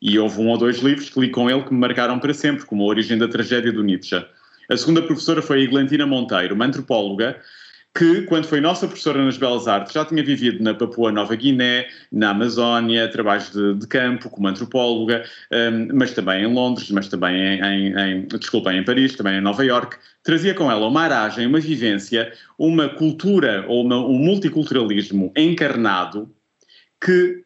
[0.00, 2.64] E houve um ou dois livros que li com ele que me marcaram para sempre,
[2.66, 4.24] como A Origem da Tragédia do Nietzsche.
[4.68, 7.40] A segunda professora foi a Iglantina Monteiro, uma antropóloga
[7.96, 11.88] que, quando foi nossa professora nas Belas Artes, já tinha vivido na Papua Nova Guiné,
[12.12, 17.34] na Amazónia, trabalhos de, de campo como antropóloga, um, mas também em Londres, mas também
[17.34, 19.96] em, em, em, Paris, também em Nova York.
[20.22, 26.30] Trazia com ela uma aragem, uma vivência, uma cultura ou uma, um multiculturalismo encarnado
[27.02, 27.44] que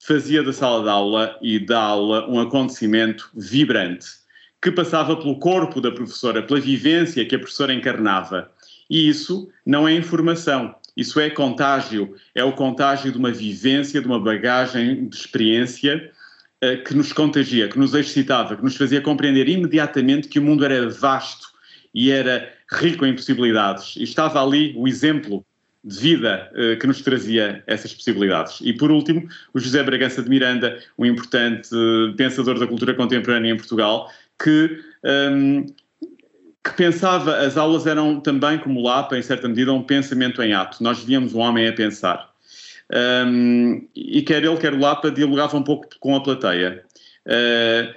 [0.00, 4.06] fazia da sala de aula e da aula um acontecimento vibrante,
[4.60, 8.50] que passava pelo corpo da professora, pela vivência que a professora encarnava
[8.88, 14.06] e isso não é informação, isso é contágio, é o contágio de uma vivência, de
[14.06, 16.10] uma bagagem de experiência
[16.62, 20.64] uh, que nos contagia, que nos excitava, que nos fazia compreender imediatamente que o mundo
[20.64, 21.48] era vasto
[21.92, 23.96] e era rico em possibilidades.
[23.96, 25.44] E estava ali o exemplo
[25.82, 28.60] de vida uh, que nos trazia essas possibilidades.
[28.62, 33.52] E por último, o José Bragança de Miranda, um importante uh, pensador da cultura contemporânea
[33.52, 34.08] em Portugal,
[34.42, 35.66] que um,
[36.64, 40.82] que pensava, as aulas eram também, como Lapa, em certa medida, um pensamento em ato.
[40.82, 42.32] Nós víamos um homem a pensar.
[43.26, 46.82] Um, e quer ele, quer o Lapa, dialogavam um pouco com a plateia.
[47.26, 47.94] Uh,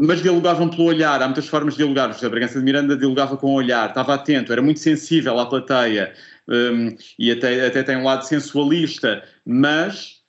[0.00, 2.12] mas dialogavam pelo olhar, há muitas formas de dialogar.
[2.12, 6.12] José Bragança de Miranda dialogava com o olhar, estava atento, era muito sensível à plateia
[6.48, 10.22] um, e até, até tem um lado sensualista, mas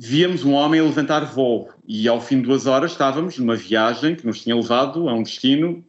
[0.00, 4.26] víamos um homem levantar voo e ao fim de duas horas estávamos numa viagem que
[4.26, 5.84] nos tinha levado a um destino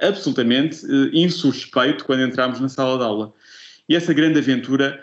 [0.00, 3.32] absolutamente uh, insuspeito quando entramos na sala de aula.
[3.88, 5.02] E essa grande aventura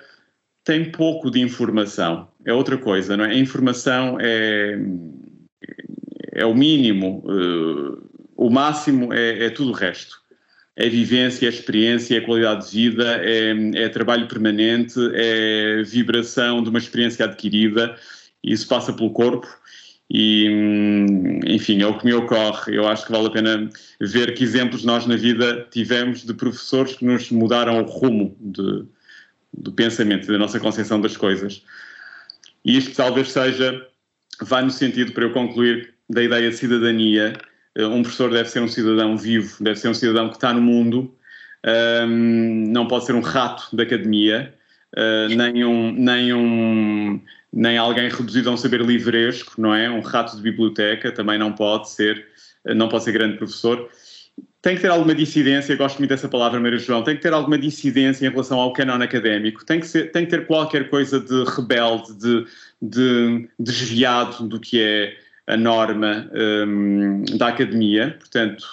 [0.64, 2.28] tem pouco de informação.
[2.46, 3.32] É outra coisa, não é?
[3.32, 4.78] A informação é,
[6.34, 10.22] é o mínimo, uh, o máximo é, é, tudo o resto.
[10.76, 16.70] É vivência, é experiência, é qualidade de vida, é, é trabalho permanente, é vibração de
[16.70, 17.96] uma experiência adquirida.
[18.44, 19.48] Isso passa pelo corpo
[20.14, 20.48] e,
[21.48, 22.78] enfim, é o que me ocorre.
[22.78, 26.96] Eu acho que vale a pena ver que exemplos nós na vida tivemos de professores
[26.96, 28.86] que nos mudaram o rumo de,
[29.52, 31.64] do pensamento, da nossa concepção das coisas.
[32.64, 33.88] E isto talvez seja,
[34.40, 37.34] vai no sentido, para eu concluir, da ideia de cidadania.
[37.76, 40.62] Eh, um professor deve ser um cidadão vivo, deve ser um cidadão que está no
[40.62, 41.12] mundo,
[42.06, 44.54] um, não pode ser um rato da academia,
[44.96, 45.92] uh, nem um.
[45.92, 47.20] Nem um
[47.54, 49.90] nem alguém reduzido a um saber livresco, não é?
[49.90, 52.26] Um rato de biblioteca também não pode ser,
[52.66, 53.90] não pode ser grande professor.
[54.62, 57.58] Tem que ter alguma dissidência, gosto muito dessa palavra, Maria João, tem que ter alguma
[57.58, 61.44] dissidência em relação ao canon académico, tem que, ser, tem que ter qualquer coisa de
[61.44, 62.46] rebelde, de,
[62.82, 68.66] de desviado do que é a norma um, da academia, portanto,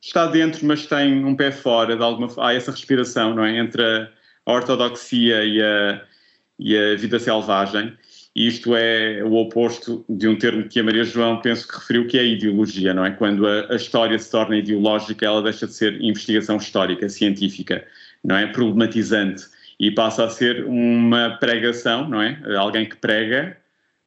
[0.00, 3.56] está dentro, mas tem um pé fora de alguma há essa respiração, não é?
[3.56, 6.02] Entre a ortodoxia e a,
[6.58, 7.96] e a vida selvagem.
[8.36, 12.06] E isto é o oposto de um termo que a Maria João penso que referiu,
[12.06, 13.10] que é a ideologia, não é?
[13.10, 17.82] Quando a, a, história se torna ideológica, ela deixa de ser investigação histórica, científica,
[18.22, 18.46] não é?
[18.46, 19.46] Problematizante
[19.80, 22.38] e passa a ser uma pregação, não é?
[22.58, 23.56] Alguém que prega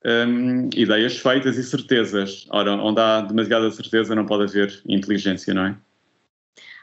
[0.05, 2.45] um, ideias feitas e certezas.
[2.51, 5.75] Ora, onde há demasiada certeza não pode haver inteligência, não é?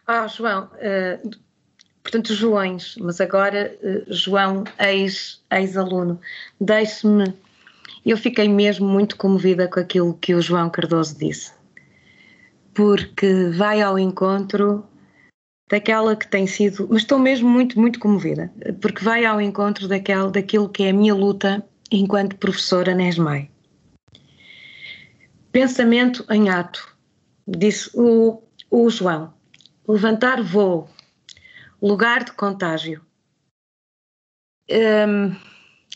[0.05, 1.31] Ah, João, uh,
[2.07, 4.63] portanto, Joões, mas agora uh, João,
[5.51, 7.35] ex-aluno, ex deixe-me.
[8.05, 11.53] Eu fiquei mesmo muito comovida com aquilo que o João Cardoso disse,
[12.73, 14.87] porque vai ao encontro
[15.69, 20.31] daquela que tem sido, mas estou mesmo muito, muito comovida, porque vai ao encontro daquela,
[20.31, 23.51] daquilo que é a minha luta enquanto professora Nesmai.
[25.51, 26.97] Pensamento em ato,
[27.49, 28.41] disse o,
[28.71, 29.35] o João.
[29.89, 30.89] Levantar voo,
[31.81, 33.01] lugar de contágio.
[34.71, 35.37] Um,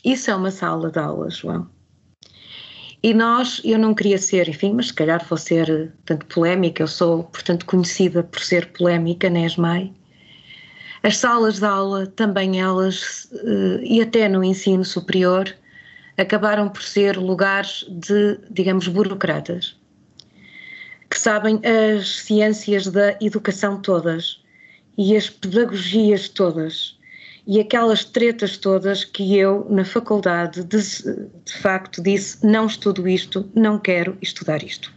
[0.05, 1.69] isso é uma sala de aula, João.
[3.03, 6.89] E nós, eu não queria ser, enfim, mas se calhar vou ser tanto polémica, eu
[6.89, 9.93] sou, portanto, conhecida por ser polémica, Nesmai.
[11.03, 15.55] As salas de aula, também elas, uh, e até no ensino superior,
[16.19, 19.81] acabaram por ser lugares de, digamos, burocratas,
[21.09, 24.40] que sabem as ciências da educação todas
[25.01, 26.99] e as pedagogias todas
[27.47, 33.51] e aquelas tretas todas que eu, na faculdade, de, de, facto disse: não estudo isto,
[33.55, 34.93] não quero estudar isto.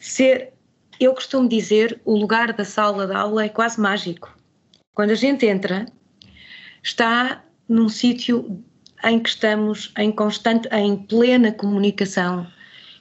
[0.00, 0.52] Ser,
[0.98, 4.36] eu costumo dizer, o lugar da sala de aula é quase mágico.
[4.92, 5.86] Quando a gente entra,
[6.82, 8.64] está num sítio
[9.04, 12.48] em que estamos em constante, em plena comunicação.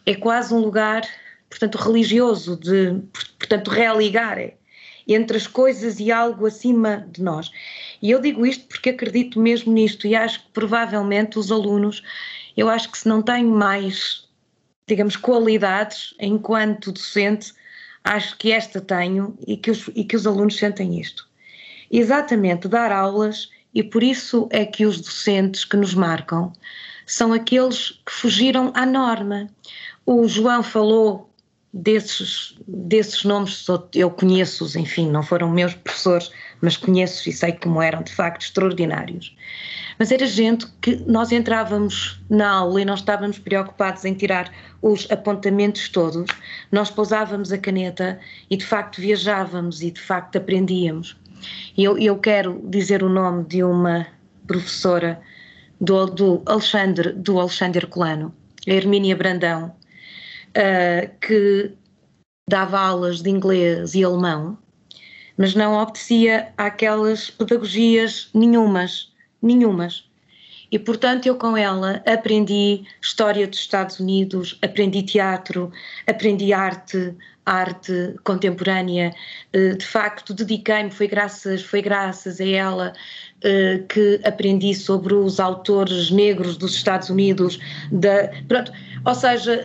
[0.06, 1.02] É quase um lugar,
[1.50, 3.02] portanto, religioso, de,
[3.40, 4.54] portanto, religar é,
[5.14, 7.52] entre as coisas e algo acima de nós.
[8.02, 12.04] E eu digo isto porque acredito mesmo nisto e acho que provavelmente os alunos,
[12.56, 14.28] eu acho que se não têm mais,
[14.88, 17.54] digamos, qualidades enquanto docente,
[18.04, 21.28] acho que esta tenho e que os, e que os alunos sentem isto.
[21.92, 26.54] Exatamente, dar aulas e por isso é que os docentes que nos marcam
[27.06, 29.48] são aqueles que fugiram à norma.
[30.06, 31.30] O João falou
[31.76, 37.82] desses, desses nomes, eu conheço-os, enfim, não foram meus professores, mas conheço e sei como
[37.82, 39.36] eram de facto extraordinários.
[40.00, 44.50] Mas era gente que nós entrávamos na aula e não estávamos preocupados em tirar
[44.82, 46.32] os apontamentos todos,
[46.72, 48.20] nós pousávamos a caneta
[48.50, 51.18] e de facto viajávamos e de facto aprendíamos.
[51.78, 54.08] Eu, eu quero dizer o nome de uma
[54.48, 55.20] professora
[55.82, 58.34] do, do Alexandre, do Alexandre Colano,
[58.66, 59.76] a Hermínia Brandão,
[60.56, 61.72] uh, que
[62.50, 64.58] dava aulas de inglês e alemão,
[65.38, 70.10] mas não obedecia àquelas pedagogias nenhumas, nenhumas.
[70.72, 75.72] E portanto eu com ela aprendi história dos Estados Unidos, aprendi teatro,
[76.08, 79.14] aprendi arte, arte contemporânea,
[79.54, 82.94] eh, de facto dediquei-me, foi graças, foi graças a ela
[83.44, 87.60] eh, que aprendi sobre os autores negros dos Estados Unidos,
[87.92, 88.72] da, pronto,
[89.06, 89.64] ou seja,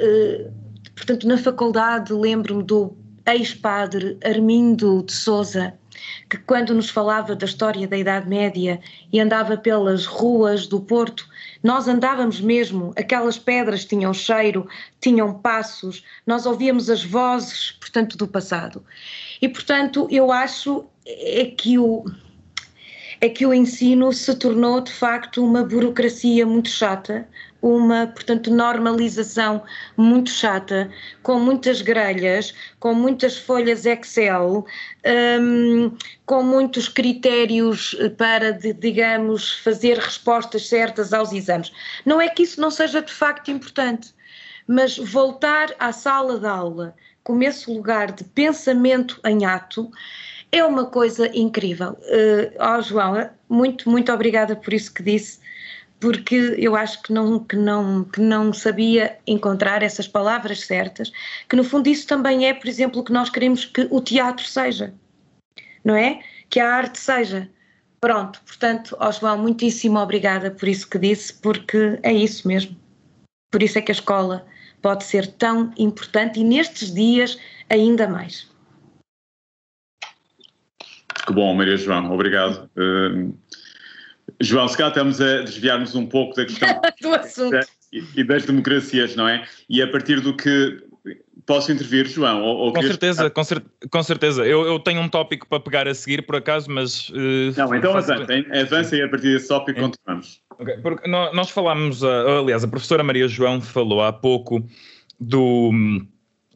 [1.01, 2.95] portanto na faculdade lembro-me do
[3.27, 5.73] ex-padre Armindo de Souza,
[6.29, 8.79] que quando nos falava da história da Idade Média
[9.11, 11.27] e andava pelas ruas do Porto,
[11.63, 14.69] nós andávamos mesmo, aquelas pedras tinham cheiro,
[15.01, 18.85] tinham passos, nós ouvíamos as vozes, portanto, do passado.
[19.41, 22.05] E, portanto, eu acho é que o,
[23.23, 27.27] é que o ensino se tornou, de facto, uma burocracia muito chata,
[27.63, 29.63] uma, portanto, normalização
[29.97, 30.91] muito chata,
[31.23, 34.65] com muitas grelhas, com muitas folhas Excel,
[35.41, 35.93] um,
[36.25, 41.73] com muitos critérios para, de, digamos, fazer respostas certas aos exames.
[42.05, 44.15] Não é que isso não seja de facto importante,
[44.67, 49.91] mas voltar à sala de aula como esse lugar de pensamento em ato
[50.53, 51.91] é uma coisa incrível.
[51.93, 55.39] Uh, oh, João, muito, muito obrigada por isso que disse
[56.01, 61.13] porque eu acho que não, que, não, que não sabia encontrar essas palavras certas,
[61.49, 64.47] que no fundo isso também é, por exemplo, o que nós queremos que o teatro
[64.47, 64.95] seja,
[65.85, 66.21] não é?
[66.49, 67.49] Que a arte seja.
[68.01, 72.75] Pronto, portanto, ó João, muitíssimo obrigada por isso que disse, porque é isso mesmo.
[73.53, 74.47] Por isso é que a escola
[74.81, 77.39] pode ser tão importante e nestes dias
[77.69, 78.49] ainda mais.
[81.27, 82.71] Que bom, Maria João, obrigado.
[82.75, 83.37] Uh,
[84.41, 86.69] João, se calhar estamos a desviar-nos um pouco da questão
[87.01, 87.61] do assunto.
[87.93, 89.45] e das democracias, não é?
[89.69, 90.83] E a partir do que.
[91.47, 92.43] Posso intervir, João?
[92.43, 95.89] Ou, ou com, certeza, com, cer com, certeza, Eu, eu, tenho um tópico para pegar
[95.89, 97.09] a seguir, por acaso, mas.
[97.09, 99.83] Uh, não, então avancem, avancem e a partir desse tópico é.
[99.83, 100.41] continuamos.
[100.59, 104.63] Okay, porque nós falámos, aliás, a professora Maria João falou há pouco
[105.19, 105.73] do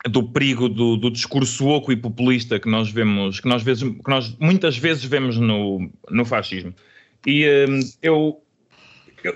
[0.06, 4.10] do perigo do, do, discurso oco e populista que nós vemos, que nós, vezes, que
[4.10, 6.74] nós muitas vezes vemos no, no fascismo.
[7.26, 8.42] E um, eu,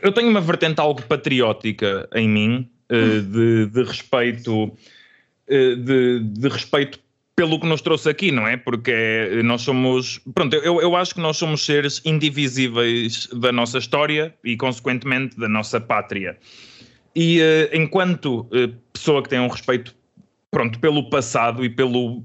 [0.03, 6.49] eu tenho uma vertente algo patriótica em mim, uh, de, de, respeito, uh, de, de,
[6.49, 7.01] respeito
[7.35, 8.57] pelo que nos trouxe aqui, não é?
[8.57, 10.21] Porque é, nós somos.
[10.35, 15.49] Pronto, eu, eu acho que nós somos seres indivisíveis da nossa história e, consequentemente, da
[15.49, 16.37] nossa pátria.
[17.15, 18.47] E uh, enquanto
[18.93, 19.95] pessoa que tem um respeito,
[20.51, 22.25] pronto, pelo passado e pelo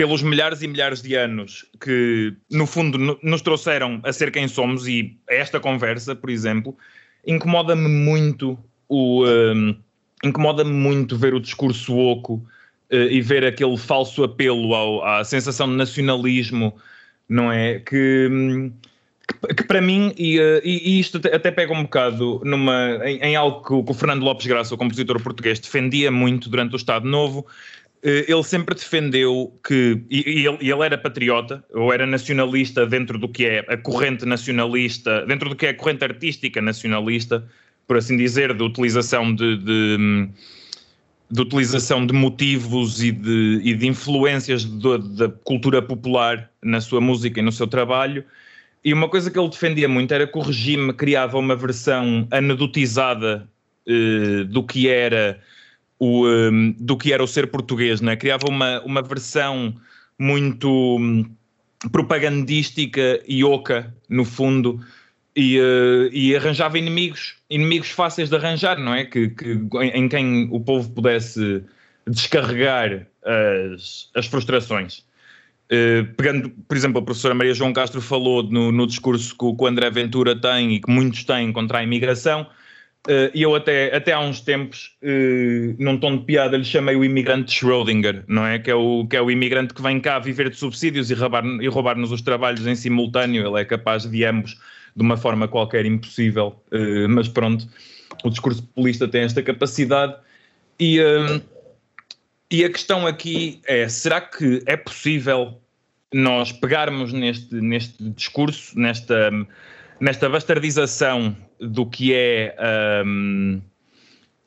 [0.00, 4.88] pelos milhares e milhares de anos que, no fundo, nos trouxeram a ser quem somos
[4.88, 6.74] e esta conversa, por exemplo,
[7.26, 9.26] incomoda-me muito o.
[9.26, 9.76] Um,
[10.24, 12.42] incomoda-me muito ver o discurso oco
[12.90, 16.74] uh, e ver aquele falso apelo ao, à sensação de nacionalismo,
[17.28, 17.80] não é?
[17.80, 18.26] Que.
[18.32, 18.72] Um,
[19.28, 23.36] que, que para mim, e, uh, e, isto até pega um bocado numa, em, em
[23.36, 26.76] algo que o, que o Fernando Lopes Graça, o compositor português, defendia muito durante o
[26.76, 32.86] Estado Novo, eh, ele sempre defendeu que, e ele, ele, era patriota, ou era nacionalista
[32.86, 37.46] dentro do que é a corrente nacionalista, dentro do que é a corrente artística nacionalista,
[37.86, 40.28] por assim dizer, de utilização de, de,
[41.30, 47.40] de utilização de motivos e de, e de influências da cultura popular na sua música
[47.40, 48.24] e no seu trabalho.
[48.82, 53.46] E uma coisa que ele defendia muito era que o regime criava uma versão anedotizada
[53.86, 55.38] eh, do que era
[56.00, 58.16] o, um, do que era o ser português, né?
[58.16, 59.76] criava uma, uma versão
[60.18, 61.24] muito um,
[61.92, 64.80] propagandística e oca, no fundo,
[65.36, 69.04] e, uh, e, arranjava inimigos, inimigos fáceis de arranjar, não é?
[69.04, 69.60] Que, que,
[69.94, 71.62] em quem o povo pudesse
[72.06, 75.04] descarregar as, as frustrações.
[75.70, 79.66] Uh, pegando, por exemplo, a professora Maria João Castro falou no, no discurso que o,
[79.66, 82.46] André Ventura tem e que muitos têm contra a imigração,
[83.34, 87.04] e eu até, até há uns tempos, uh, num tom de piada, lhe chamei o
[87.04, 88.58] imigrante Schrödinger, não é?
[88.58, 91.66] Que é o, que é o imigrante que vem cá viver de subsídios e roubar-nos
[91.72, 93.46] roubar os trabalhos em simultâneo.
[93.46, 94.58] Ele é capaz de ambos
[94.94, 97.66] de uma forma qualquer impossível, uh, mas pronto,
[98.22, 100.14] o discurso populista tem esta capacidade.
[100.78, 100.98] E,
[102.50, 105.60] e a questão aqui é: será que é possível
[106.12, 109.30] nós pegarmos neste, neste discurso, nesta
[110.00, 112.56] nesta bastardização do que é
[113.04, 113.60] um,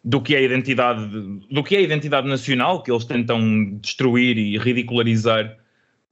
[0.03, 1.07] do que é a identidade
[1.49, 5.57] do que é identidade nacional que eles tentam destruir e ridicularizar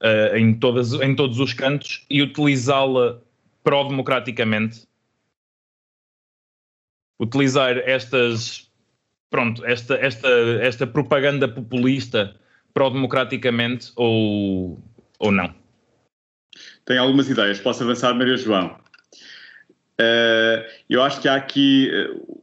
[0.00, 3.20] uh, em todas em todos os cantos e utilizá-la
[3.64, 4.86] pró-democraticamente
[7.20, 8.70] utilizar estas
[9.28, 10.28] pronto esta esta
[10.60, 12.36] esta propaganda populista
[12.72, 14.80] pró-democraticamente ou
[15.18, 15.54] ou não.
[16.84, 17.60] Tem algumas ideias.
[17.60, 18.81] Posso avançar Maria João
[20.88, 22.42] eu acho que há aqui, uh,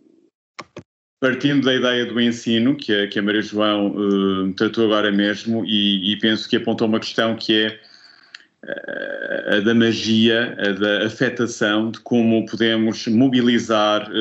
[1.20, 5.66] partindo da ideia do ensino, que a, que a Maria João uh, tratou agora mesmo,
[5.66, 7.80] e, e, penso que apontou uma questão que é
[9.56, 14.12] a da magia, a da afetação, de como podemos mobilizar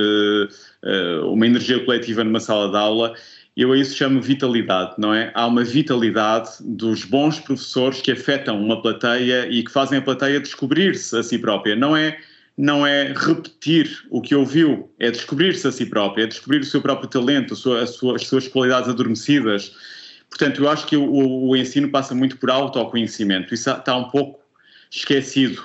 [1.25, 3.15] uma energia coletiva numa sala de aula.
[3.57, 5.33] Eu a isso chamo vitalidade, não é?
[5.35, 10.39] Há uma vitalidade dos bons professores que afetam uma plateia e que fazem a plateia
[10.39, 11.75] descobrir-se a si própria.
[11.75, 12.17] Não é
[12.59, 16.83] não é repetir o que ouviu, é descobrir-se a si próprio, é descobrir o seu
[16.83, 19.77] próprio talento, sua, sua, as suas qualidades adormecidas.
[20.29, 23.55] Portanto, eu acho que o, o, ensino passa muito por autoconhecimento.
[23.55, 24.41] Isso está um pouco
[24.91, 25.63] esquecido.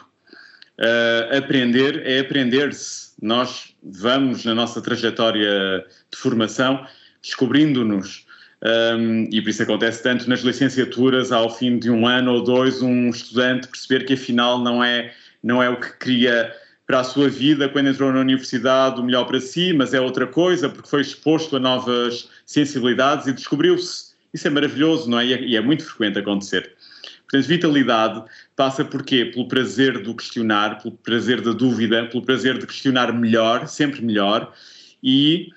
[0.77, 3.13] Uh, aprender é aprender-se.
[3.19, 6.85] Nós vamos na nossa trajetória de formação
[7.23, 8.27] descobrindo-nos.
[8.63, 12.81] Um, e por isso acontece tanto nas licenciaturas, ao fim de um ano ou dois,
[12.81, 16.53] um estudante perceber que afinal não é, não é o que queria
[16.85, 20.27] para a sua vida quando entrou na universidade o melhor para si, mas é outra
[20.27, 24.13] coisa porque foi exposto a novas sensibilidades e descobriu-se.
[24.33, 25.25] Isso é maravilhoso, não é?
[25.25, 26.75] E é, é muito frequente acontecer.
[27.21, 28.23] Portanto, vitalidade
[28.55, 29.25] passa por quê?
[29.25, 34.53] Pelo prazer do questionar, pelo prazer da dúvida, pelo prazer de questionar melhor, sempre melhor,
[35.01, 35.49] e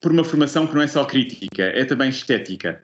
[0.00, 2.82] por uma formação que não é só crítica, é também estética.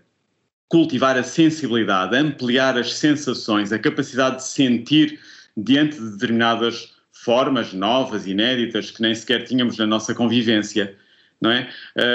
[0.68, 5.18] Cultivar a sensibilidade, ampliar as sensações, a capacidade de sentir
[5.56, 6.93] diante de determinadas
[7.24, 10.94] formas novas, inéditas, que nem sequer tínhamos na nossa convivência.
[11.40, 11.68] Não é?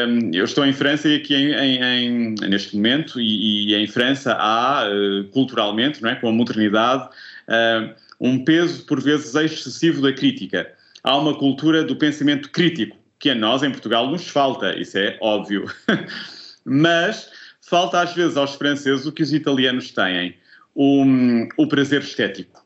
[0.07, 3.87] Um, eu estou em França e aqui em, em, em, neste momento, e, e, em
[3.87, 6.15] França há, uh, culturalmente, não é?
[6.15, 7.09] com a modernidade,
[7.47, 10.71] uh, um peso por vezes excessivo da crítica.
[11.03, 15.17] Há uma cultura do pensamento crítico, que a nós em Portugal nos falta, isso é
[15.21, 15.65] óbvio.
[16.63, 17.29] Mas
[17.61, 20.35] falta às vezes aos franceses o que os italianos têm,
[20.75, 22.58] o prazer estético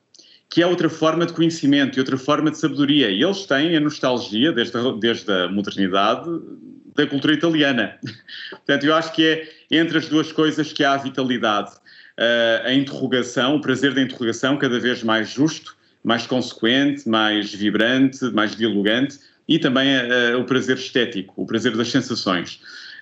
[0.53, 3.09] que é outra forma de conhecimento e outra forma de sabedoria.
[3.09, 6.29] E eles têm a nostalgia, desde a, desde a modernidade,
[6.95, 7.97] da cultura italiana.
[8.51, 11.71] Portanto, eu acho que é entre as duas coisas que há a vitalidade.
[11.71, 18.23] Uh, a interrogação, o prazer da interrogação cada vez mais justo, mais consequente, mais vibrante,
[18.25, 19.17] mais dialogante
[19.49, 22.61] e também uh, o prazer estético, o prazer das sensações.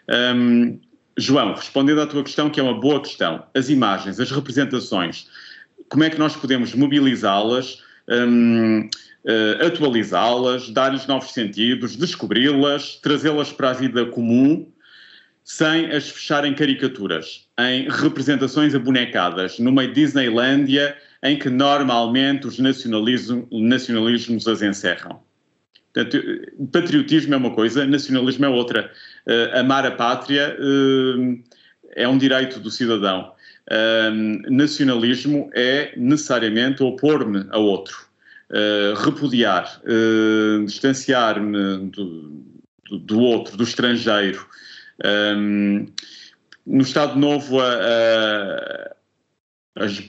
[0.09, 0.79] Um,
[1.17, 5.27] João, respondendo à tua questão, que é uma boa questão, as imagens, as representações,
[5.91, 8.89] como é que nós podemos mobilizá-las, um, uh,
[9.25, 14.71] eh, atualizá-las, dar-lhes novos sentidos, descobri-las, trazê-las para a vida comum,
[15.43, 23.45] sem as fechar em caricaturas, em representações abonecadas, numa Disneylândia em que normalmente os nacionalismo,
[23.51, 25.19] nacionalismos as encerram.
[25.93, 26.23] Portanto,
[26.71, 28.89] patriotismo é uma coisa, nacionalismo é outra.
[29.27, 31.43] Uh, amar a pátria uh,
[31.97, 33.33] é um direito do cidadão
[34.49, 38.05] nacionalismo é necessariamente opor-me a outro,
[38.49, 42.43] uh, repudiar, uh, distanciar-me do,
[42.89, 44.45] do, do, outro, do estrangeiro.
[45.03, 45.87] Um,
[46.65, 48.95] no Estado Novo, a, a,
[49.83, 50.03] as,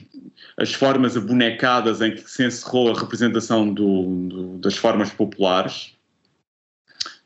[0.57, 5.93] as, formas abonecadas em que se encerrou a representação do, das formas populares,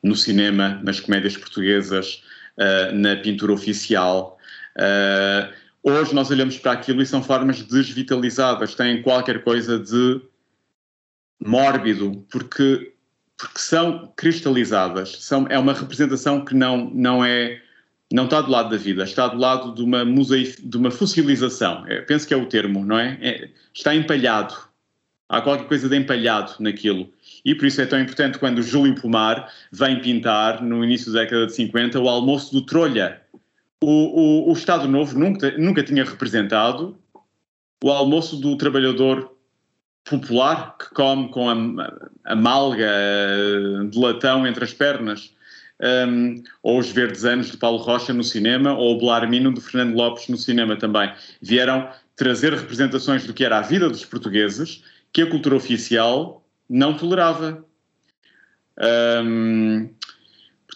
[0.04, 2.24] no cinema, nas comédias portuguesas,
[2.58, 4.38] uh, na pintura oficial.
[4.78, 10.20] Uh, Hoje nós olhamos para aquilo e são formas desvitalizadas, têm qualquer coisa de
[11.40, 12.92] mórbido, porque,
[13.38, 17.62] porque são cristalizadas, são, é uma representação que não, não é
[18.12, 21.86] não está do lado da vida, está do lado de uma, musei, de uma fossilização.
[21.88, 23.18] É, penso que é o termo, não é?
[23.22, 23.50] é?
[23.74, 24.56] Está empalhado.
[25.30, 27.10] Há qualquer coisa de empalhado naquilo.
[27.46, 31.48] E por isso é tão importante quando Júlio Pomar vem pintar, no início da década
[31.48, 33.22] de 50, o almoço do Trolha.
[33.82, 36.98] O, o, o Estado Novo nunca, nunca tinha representado
[37.84, 39.36] o almoço do trabalhador
[40.04, 41.54] popular que come com a,
[42.26, 42.90] a malga
[43.90, 45.36] de latão entre as pernas.
[45.80, 49.96] Um, ou os Verdes Anos de Paulo Rocha no cinema, ou o Belarmino de Fernando
[49.96, 51.14] Lopes no cinema também.
[51.40, 56.98] Vieram trazer representações do que era a vida dos portugueses, que a cultura oficial não
[56.98, 57.64] tolerava.
[59.24, 59.90] Um,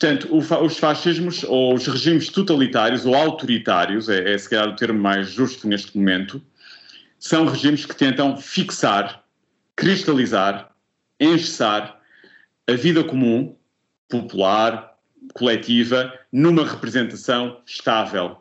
[0.01, 0.35] portanto,
[0.65, 5.29] os fascismos ou os regimes totalitários ou autoritários, é, é se calhar o termo mais
[5.29, 6.41] justo neste momento,
[7.19, 9.23] são regimes que tentam fixar,
[9.75, 10.71] cristalizar,
[11.19, 11.99] engessar
[12.67, 13.55] a vida comum,
[14.09, 14.95] popular,
[15.35, 18.37] coletiva, numa representação estável,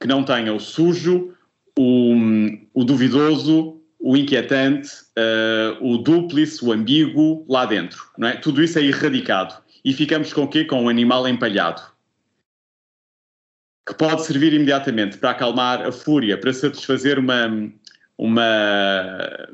[0.00, 1.32] que não tenha o sujo,
[1.78, 2.14] o,
[2.74, 8.02] o duvidoso, o inquietante, uh, o dúplice, o ambíguo lá dentro.
[8.18, 8.36] Não é?
[8.36, 9.63] Tudo isso é erradicado.
[9.84, 10.64] E ficamos com o quê?
[10.64, 11.82] Com um animal empalhado.
[13.86, 17.70] Que pode servir imediatamente para acalmar a fúria, para satisfazer uma,
[18.16, 19.48] uma,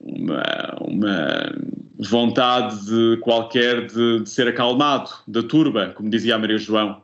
[0.00, 1.54] uma, uma
[1.98, 7.02] vontade de qualquer de, de ser acalmado, da turba, como dizia a Maria João.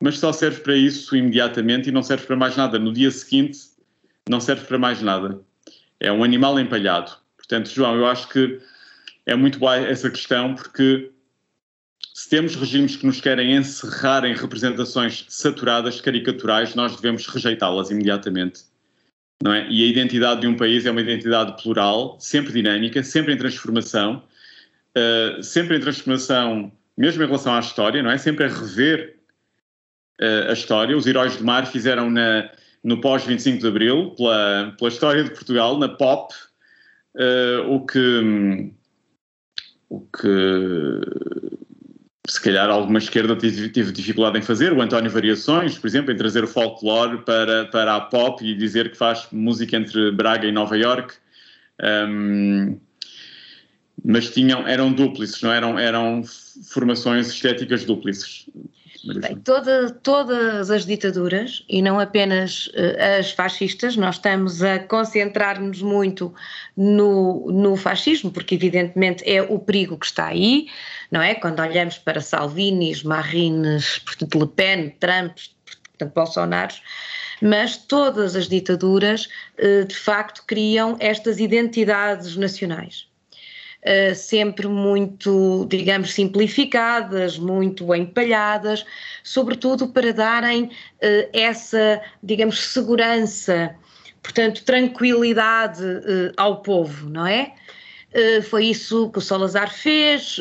[0.00, 2.78] Mas só serve para isso imediatamente e não serve para mais nada.
[2.78, 3.58] No dia seguinte,
[4.28, 5.40] não serve para mais nada
[6.00, 7.12] é um animal empalhado.
[7.36, 8.60] Portanto, João, eu acho que
[9.26, 11.10] é muito boa essa questão, porque
[12.18, 18.62] se temos regimes que nos querem encerrar em representações saturadas, caricaturais, nós devemos rejeitá-las imediatamente.
[19.40, 19.70] Não é?
[19.70, 24.24] E a identidade de um país é uma identidade plural, sempre dinâmica, sempre em transformação,
[24.96, 28.18] uh, sempre em transformação, mesmo em relação à história, não é?
[28.18, 29.16] Sempre a rever
[30.20, 30.96] uh, a história.
[30.96, 32.50] Os heróis do mar fizeram na,
[32.82, 36.34] no pós-25 de Abril, pela, pela história de Portugal, na POP,
[37.14, 38.72] uh, o que.
[39.90, 41.38] O que
[42.48, 46.48] calhar alguma esquerda tive, dificuldade em fazer, o António Variações, por exemplo, em trazer o
[46.48, 51.14] folclore para, para a pop e dizer que faz música entre Braga e Nova York.
[52.08, 52.78] Um,
[54.02, 56.22] mas tinham, eram dúplices, não eram, eram
[56.70, 58.46] formações estéticas dúplices.
[59.16, 65.80] Bem, toda, todas as ditaduras, e não apenas uh, as fascistas, nós estamos a concentrar-nos
[65.80, 66.34] muito
[66.76, 70.68] no, no fascismo, porque evidentemente é o perigo que está aí,
[71.10, 71.34] não é?
[71.34, 76.74] Quando olhamos para Salvinis, Marines, portanto, Le Pen, Trump, portanto, Bolsonaro,
[77.40, 79.28] mas todas as ditaduras
[79.58, 83.08] uh, de facto criam estas identidades nacionais.
[83.88, 88.84] Uh, sempre muito, digamos, simplificadas, muito empalhadas,
[89.24, 90.70] sobretudo para darem uh,
[91.32, 93.74] essa, digamos, segurança,
[94.22, 97.54] portanto, tranquilidade uh, ao povo, não é?
[98.48, 100.40] foi isso que o Salazar fez,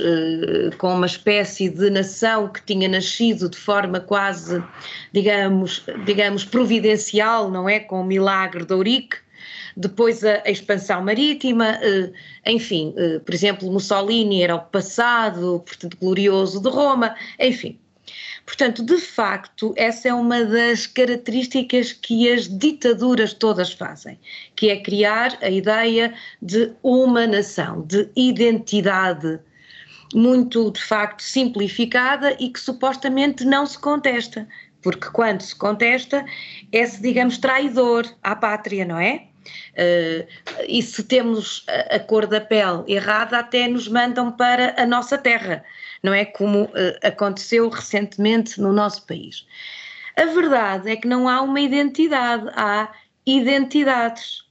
[0.77, 4.63] com uma espécie de nação que tinha nascido de forma quase,
[5.11, 7.81] digamos, digamos providencial, não é?
[7.81, 9.17] Com o milagre de Ourique,
[9.77, 12.11] depois a, a expansão marítima, eh,
[12.47, 17.79] enfim, eh, por exemplo, Mussolini era o passado, portanto, glorioso de Roma, enfim.
[18.43, 24.17] Portanto, de facto, essa é uma das características que as ditaduras todas fazem,
[24.55, 29.39] que é criar a ideia de uma nação, de identidade
[30.15, 34.47] muito, de facto, simplificada e que supostamente não se contesta,
[34.81, 36.25] porque quando se contesta
[36.71, 39.27] é-se, digamos, traidor à pátria, não é?
[39.77, 40.27] Uh,
[40.67, 45.63] e se temos a, cor da pele errada, até nos mandam para a nossa terra,
[46.01, 46.25] não é?
[46.25, 46.71] Como uh,
[47.03, 49.45] aconteceu recentemente no nosso país.
[50.15, 52.91] A verdade é que não há uma identidade, há
[53.25, 54.43] identidades.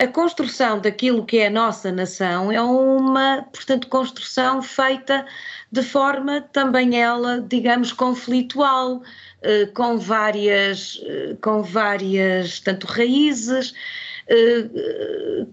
[0.00, 5.24] A construção daquilo que é a nossa nação é uma, portanto, construção feita
[5.70, 9.02] de forma também ela, digamos, conflitual,
[9.42, 11.00] eh, com várias,
[11.42, 13.74] com várias, tanto raízes,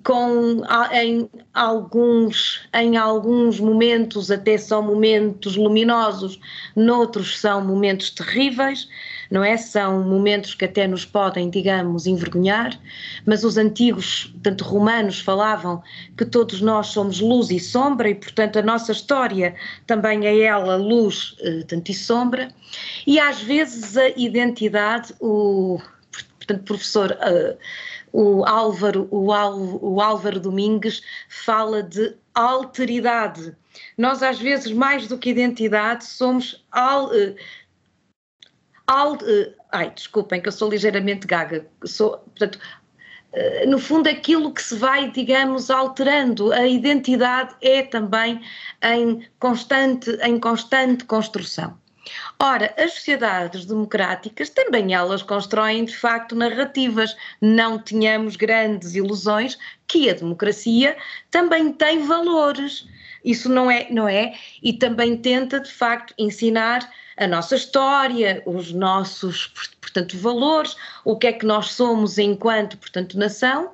[0.03, 0.61] com
[0.91, 6.39] em alguns, em alguns momentos até são momentos luminosos,
[6.75, 8.89] noutros são momentos terríveis,
[9.31, 9.55] não é?
[9.55, 12.77] São momentos que até nos podem, digamos, envergonhar,
[13.25, 15.81] mas os antigos, tanto romanos, falavam
[16.17, 19.55] que todos nós somos luz e sombra e, portanto, a nossa história
[19.87, 22.49] também é ela luz, eh, tanto e sombra,
[23.07, 25.79] e às vezes a identidade, o
[26.45, 27.57] portanto, professor uh,
[28.11, 29.27] o Álvaro, o,
[29.93, 33.55] o Álvaro Domingues fala de alteridade.
[33.97, 37.35] Nós, às vezes, mais do que identidade, somos al, uh,
[38.87, 42.59] al, uh, ai, desculpem que eu sou ligeiramente gaga, sou, portanto,
[43.67, 46.53] no fundo, aquilo que se vai, digamos, alterando.
[46.53, 48.41] A identidade é também
[48.81, 51.77] em constante, em constante construção.
[52.39, 57.15] Ora, as sociedades democráticas também elas constroem de facto narrativas.
[57.41, 60.97] Não tenhamos grandes ilusões que a democracia
[61.31, 62.87] também tem valores.
[63.23, 64.35] Isso não é, não é?
[64.61, 66.87] E também tenta de facto ensinar
[67.17, 69.47] a nossa história, os nossos,
[69.79, 73.73] portanto, valores, o que é que nós somos enquanto, portanto, nação,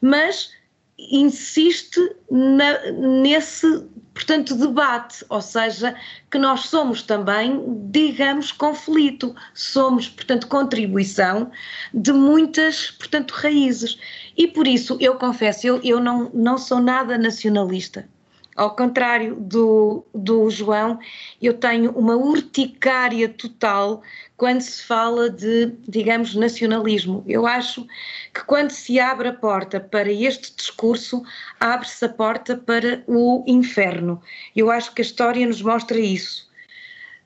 [0.00, 0.55] mas
[0.98, 1.98] insiste
[2.30, 3.84] na, nesse,
[4.14, 5.94] portanto, debate, ou seja,
[6.30, 11.50] que nós somos também, digamos, conflito, somos, portanto, contribuição
[11.92, 13.98] de muitas, portanto, raízes.
[14.36, 18.08] E por isso, eu confesso, eu, eu não, não sou nada nacionalista.
[18.56, 20.98] Ao contrário do, do João,
[21.42, 24.02] eu tenho uma urticária total
[24.36, 27.24] quando se fala de, digamos, nacionalismo.
[27.26, 27.86] Eu acho
[28.34, 31.22] que quando se abre a porta para este discurso,
[31.58, 34.20] abre-se a porta para o inferno.
[34.54, 36.50] Eu acho que a história nos mostra isso.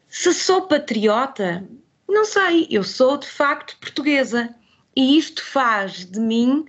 [0.08, 1.68] Se sou patriota,
[2.08, 4.54] não sei, eu sou de facto portuguesa
[4.96, 6.64] e isto faz de mim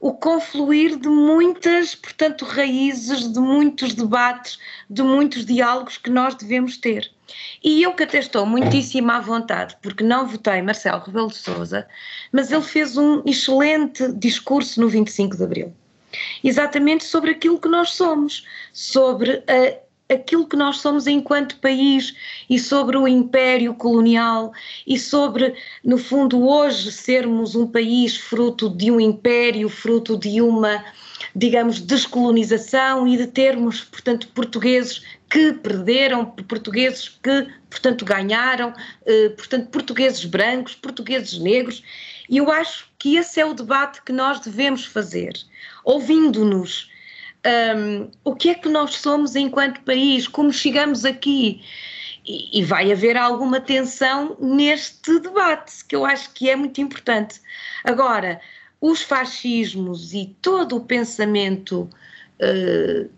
[0.00, 4.58] o confluir de muitas, portanto, raízes, de muitos debates,
[4.90, 7.13] de muitos diálogos que nós devemos ter.
[7.62, 11.86] E eu que até estou muitíssimo à vontade, porque não votei Marcelo Rebelo de Sousa,
[12.30, 15.74] mas ele fez um excelente discurso no 25 de Abril.
[16.42, 22.14] Exatamente sobre aquilo que nós somos, sobre a aquilo que nós somos enquanto país
[22.48, 24.52] e sobre o império colonial
[24.86, 30.84] e sobre, no fundo, hoje sermos um país fruto de um império, fruto de uma,
[31.34, 35.02] digamos, descolonização e de termos, portanto, portugueses
[35.34, 38.72] que perderam, portugueses que, portanto, ganharam,
[39.04, 41.82] eh, portanto, portugueses brancos, portugueses negros.
[42.30, 45.32] E eu acho que esse é o debate que nós devemos fazer,
[45.84, 46.88] ouvindo-nos
[47.76, 51.64] um, o que é que nós somos enquanto país, como chegamos aqui.
[52.24, 57.40] E, e, vai haver alguma tensão neste debate, que eu acho que é muito importante.
[57.82, 58.40] Agora,
[58.80, 61.90] os fascismos e todo o pensamento
[62.40, 63.10] uh,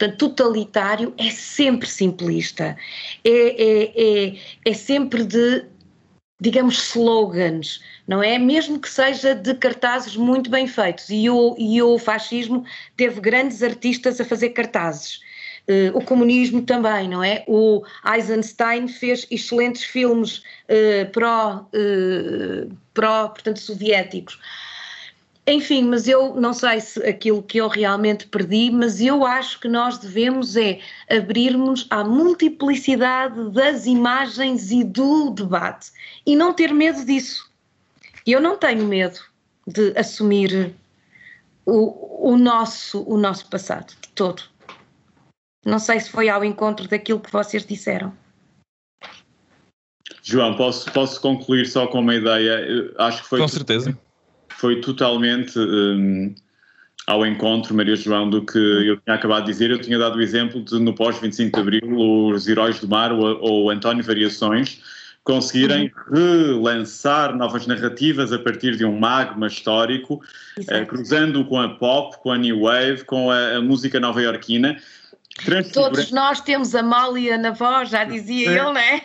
[0.00, 2.76] portanto, totalitário é sempre simplista,
[3.22, 5.64] é, é, é, é sempre de
[6.42, 8.38] digamos, slogans, não é?
[8.38, 11.10] Mesmo que seja de cartazes muito bem feitos.
[11.10, 12.64] E o, e o fascismo
[12.96, 15.20] teve grandes artistas a fazer cartazes.
[15.68, 17.44] Uh, o comunismo também, não é?
[17.46, 24.40] O Eisenstein fez excelentes filmes uh, pró, uh, pró, portanto, soviéticos.
[25.50, 29.66] Enfim, mas eu não sei se aquilo que eu realmente perdi, mas eu acho que
[29.66, 30.78] nós devemos é
[31.10, 35.90] abrirmos à multiplicidade das imagens e do debate
[36.24, 37.50] e não ter medo disso.
[38.24, 39.18] Eu não tenho medo
[39.66, 40.72] de assumir
[41.66, 44.44] o, o, nosso, o nosso passado, de todo.
[45.66, 48.16] Não sei se foi ao encontro daquilo que vocês disseram.
[50.22, 52.60] João, posso, posso concluir só com uma ideia?
[52.60, 53.40] Eu acho que foi.
[53.40, 53.98] Com certeza
[54.60, 56.34] foi totalmente um,
[57.06, 59.70] ao encontro, Maria João, do que eu tinha acabado de dizer.
[59.70, 63.40] Eu tinha dado o exemplo de, no pós-25 de Abril, os Heróis do Mar ou,
[63.40, 64.80] ou António Variações
[65.22, 66.56] conseguirem uhum.
[66.56, 70.20] relançar novas narrativas a partir de um magma histórico,
[70.66, 74.76] eh, cruzando com a pop, com a new wave, com a, a música nova-iorquina.
[75.72, 79.00] Todos nós temos a Mália na voz, já dizia ele, não é?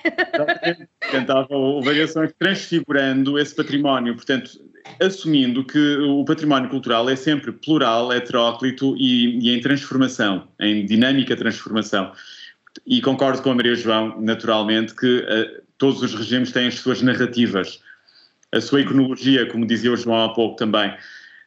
[1.11, 4.15] Cantava o Variações transfigurando esse património.
[4.15, 4.51] Portanto,
[4.99, 11.35] assumindo que o património cultural é sempre plural, heteróclito e, e em transformação, em dinâmica
[11.35, 12.11] transformação.
[12.85, 17.01] E concordo com a Maria João, naturalmente, que uh, todos os regimes têm as suas
[17.01, 17.79] narrativas,
[18.51, 20.93] a sua iconologia, como dizia o João há pouco também.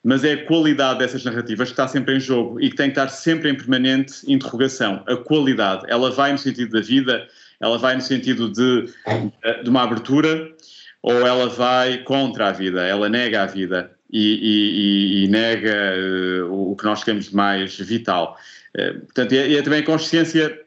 [0.05, 2.99] Mas é a qualidade dessas narrativas que está sempre em jogo e que tem que
[2.99, 5.03] estar sempre em permanente interrogação.
[5.07, 7.27] A qualidade, ela vai no sentido da vida,
[7.61, 8.89] ela vai no sentido de,
[9.43, 10.53] eh, de uma abertura,
[11.03, 15.95] ou ela vai contra a vida, ela nega a vida e, e, e nega
[16.47, 18.37] uh, o que nós temos de mais vital.
[18.77, 20.61] Uh, portanto, é, é, também a consciência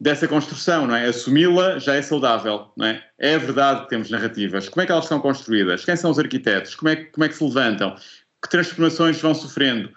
[0.00, 1.06] dessa construção, não é?
[1.06, 3.04] Assumi-la já é saudável, não é?
[3.18, 4.68] É verdade que temos narrativas.
[4.68, 5.84] Como é que elas são construídas?
[5.84, 6.74] Quem são os arquitetos?
[6.74, 7.94] Como é, como é que se levantam?
[8.42, 9.90] Que transformações vão sofrendo?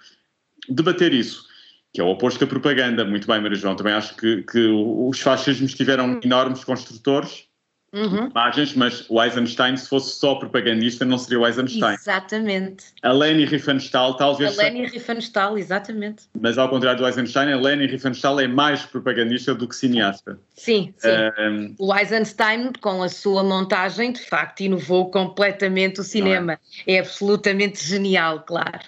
[0.69, 1.45] Debater isso
[1.93, 3.05] que é o oposto da propaganda.
[3.05, 7.47] Muito bem, Maria João, também acho que, que os fascismos tiveram enormes construtores
[7.93, 8.29] uhum.
[8.29, 11.93] imagens, mas o Eisenstein, se fosse só propagandista, não seria o Eisenstein.
[11.93, 12.85] Exatamente.
[13.01, 14.57] A Leni Riefenstahl, talvez.
[14.57, 16.23] A Leni Riefenstahl, exatamente.
[16.39, 20.39] Mas ao contrário do Eisenstein, a Leni Riefenstahl é mais propagandista do que cineasta.
[20.55, 21.09] Sim, sim.
[21.39, 26.59] Um, o Eisenstein, com a sua montagem, de facto, inovou completamente o cinema.
[26.87, 26.95] É?
[26.95, 26.99] é?
[26.99, 28.79] absolutamente genial, claro.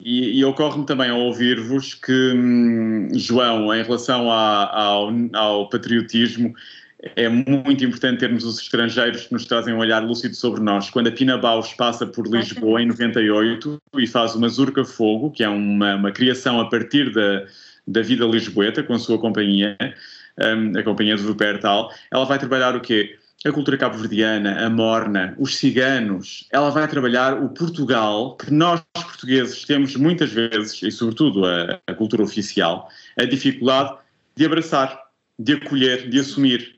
[0.00, 6.54] E, e ocorre-me também ao ouvir-vos que, hum, João, em relação a, ao, ao patriotismo,
[7.16, 10.90] é muito importante termos os estrangeiros que nos trazem um olhar lúcido sobre nós.
[10.90, 11.38] Quando a Pina
[11.76, 16.60] passa por Lisboa em 98 e faz uma Zurca Fogo, que é uma, uma criação
[16.60, 17.44] a partir da,
[17.86, 19.76] da vida lisboeta, com a sua companhia,
[20.38, 23.18] um, a companhia do Rupertal, ela vai trabalhar o quê?
[23.44, 26.48] A cultura cabo-verdiana, a morna, os ciganos.
[26.50, 31.94] Ela vai trabalhar o Portugal, que nós portugueses temos muitas vezes, e sobretudo a, a
[31.94, 32.88] cultura oficial,
[33.18, 33.98] a dificuldade
[34.34, 34.98] de abraçar,
[35.38, 36.73] de acolher, de assumir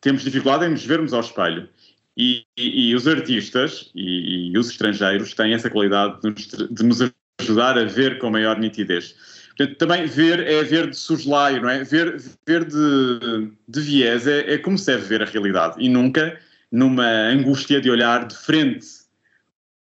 [0.00, 1.68] temos dificuldade em nos vermos ao espelho.
[2.16, 6.84] E, e, e os artistas e, e, os estrangeiros têm essa qualidade de nos, de
[6.84, 9.14] nos, ajudar a ver com maior nitidez.
[9.56, 11.84] Portanto, também ver é ver de soslaio, não é?
[11.84, 16.38] Ver, ver de, de viés é, é como se deve ver a realidade e nunca
[16.70, 18.86] numa angústia de olhar de frente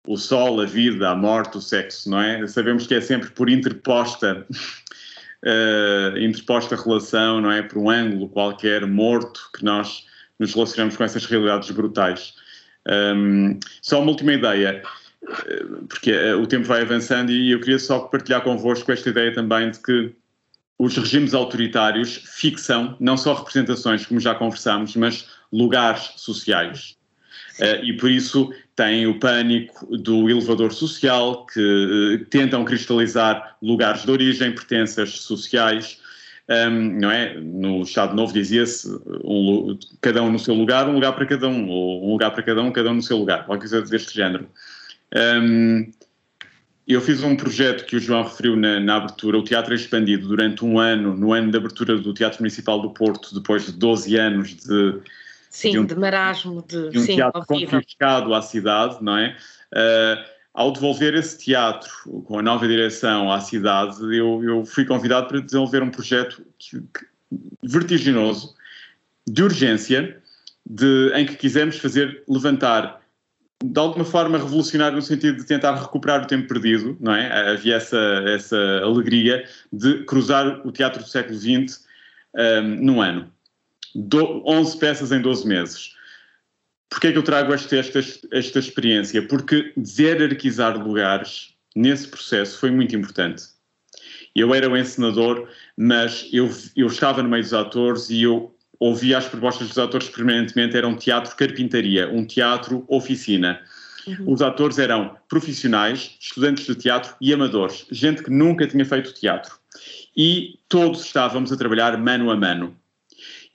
[0.07, 2.45] o sol, a vida, a morte, o sexo, não é?
[2.47, 4.45] Sabemos que é sempre por interposta
[5.45, 7.61] uh, interposta relação, não é?
[7.61, 10.05] Por um ângulo qualquer morto que nós
[10.39, 12.33] nos relacionamos com essas realidades brutais.
[12.87, 14.83] Um, só uma última ideia,
[15.23, 19.33] eh, porque uh, o tempo vai avançando e eu queria só partilhar convosco esta ideia
[19.33, 20.13] também de que
[20.77, 26.97] os regimes autoritários fixam não só representações, como já conversámos, mas lugares sociais.
[27.59, 34.03] Uh, e por isso tem o pânico do elevador social, que uh, tentam cristalizar lugares
[34.03, 35.99] de origem, pertenças sociais.
[36.47, 37.39] Um, não é?
[37.39, 38.87] No Estado Novo dizia-se
[39.23, 42.43] um, cada um no seu lugar, um lugar para cada um, ou um lugar para
[42.43, 44.47] cada um, cada um no seu lugar, qualquer coisa deste género.
[45.41, 45.91] Um,
[46.87, 50.63] eu fiz um projeto que o João referiu na, na, abertura, o Teatro Expandido, durante
[50.63, 54.55] um ano, no ano de abertura do Teatro Municipal do Porto, depois de 12 anos
[54.55, 54.99] de
[55.49, 57.79] Sim, de, um, de marasmo, de, de um sim, teatro horrível.
[57.79, 59.37] confiscado à cidade, não é?
[59.73, 61.91] Uh, ao devolver esse teatro
[62.25, 66.79] com a nova direção à cidade, eu, eu fui convidado para desenvolver um projeto que,
[66.79, 67.05] que,
[67.61, 68.55] vertiginoso,
[69.27, 70.21] de urgência,
[70.65, 73.01] de, em que quisemos fazer levantar
[73.63, 77.51] de alguma forma revolucionário no sentido de tentar recuperar o tempo perdido, não é?
[77.51, 81.83] Havia essa, essa alegria de cruzar o teatro do século XX
[82.33, 83.34] um, ah, num ano
[83.95, 85.95] do, 11 peças em 12 meses.
[86.89, 87.99] Porquê é que eu trago esta, esta,
[88.31, 89.25] esta experiência?
[89.27, 93.43] Porque desierarquizar lugares nesse processo foi muito importante.
[94.35, 99.17] Eu era o encenador, mas eu, eu estava no meio dos atores e eu ouvia
[99.17, 103.61] as propostas dos atores permanentemente, era um teatro carpintaria, um teatro oficina.
[104.05, 104.33] Uhum.
[104.33, 109.57] Os atores eram profissionais, estudantes de teatro e amadores, gente que nunca tinha feito teatro.
[110.15, 112.75] E todos estávamos a trabalhar mano a mano.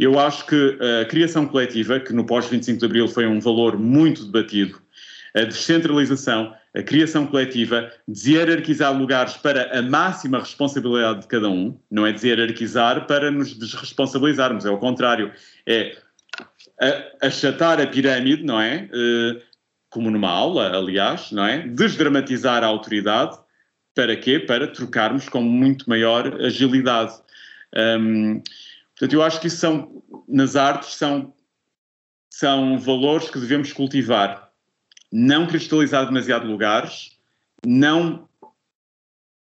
[0.00, 4.24] Eu acho que a criação coletiva, que no pós-25 de Abril foi um valor muito
[4.24, 4.80] debatido,
[5.36, 12.06] a descentralização, a criação coletiva, deshierarquizar lugares para a máxima responsabilidade de cada um, não
[12.06, 15.32] é deshierarquizar para nos desresponsabilizarmos, é o contrário,
[15.66, 15.94] é
[17.20, 18.88] achatar a pirâmide, não é?
[18.90, 19.42] Eh,
[19.90, 21.58] como numa aula, aliás, não é?
[21.68, 23.36] Desdramatizar a autoridade,
[23.94, 24.38] para quê?
[24.38, 27.12] Para trocarmos com muito maior agilidade.
[27.76, 28.42] Um,
[29.00, 31.32] Portanto, eu acho que são, nas artes, são,
[32.28, 34.52] são valores que devemos cultivar.
[35.10, 37.16] Não cristalizar demasiado lugares,
[37.66, 38.28] não,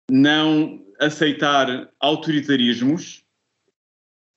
[0.10, 3.24] não aceitar autoritarismos,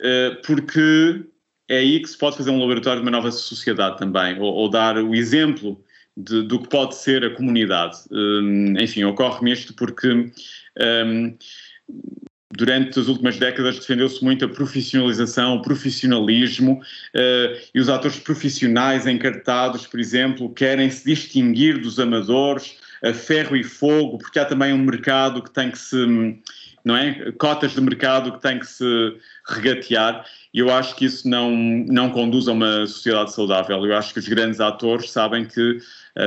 [0.03, 1.25] eh, porque
[1.67, 4.69] é aí que se pode fazer um laboratório de uma nova sociedade também, ou, ou
[4.69, 5.83] dar o exemplo
[6.14, 7.97] de, do que pode ser a comunidade.
[8.11, 10.31] Um, enfim, ocorre-me isto porque
[10.79, 11.37] um,
[12.55, 19.06] durante as últimas décadas defendeu-se muito a profissionalização, o profissionalismo uh, e os atores profissionais
[19.06, 24.73] encartados, por exemplo, querem se distinguir dos amadores a ferro e fogo, porque há também
[24.73, 25.97] um mercado que tem que se,
[26.85, 27.32] não é?
[27.32, 29.16] Cotas de mercado que tem que se
[29.48, 30.24] regatear
[30.56, 33.85] e eu acho que isso não, não conduz a uma sociedade saudável.
[33.85, 35.78] Eu acho que os grandes atores sabem que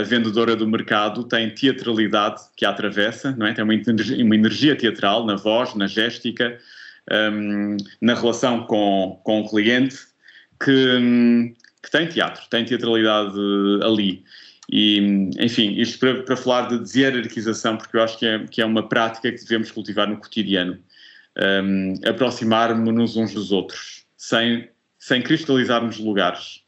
[0.05, 3.53] vendedora do mercado tem teatralidade que a atravessa, não é?
[3.53, 6.59] tem uma, uma energia teatral na voz, na géstica,
[7.11, 9.97] um, na relação com, com o cliente,
[10.63, 13.33] que, que tem teatro, tem teatralidade
[13.83, 14.23] ali.
[14.71, 18.65] E, enfim, isto para, para falar de deshierarquização, porque eu acho que é, que é
[18.65, 20.77] uma prática que devemos cultivar no cotidiano.
[21.63, 26.61] Um, Aproximar-nos uns dos outros, sem, sem cristalizarmos lugares.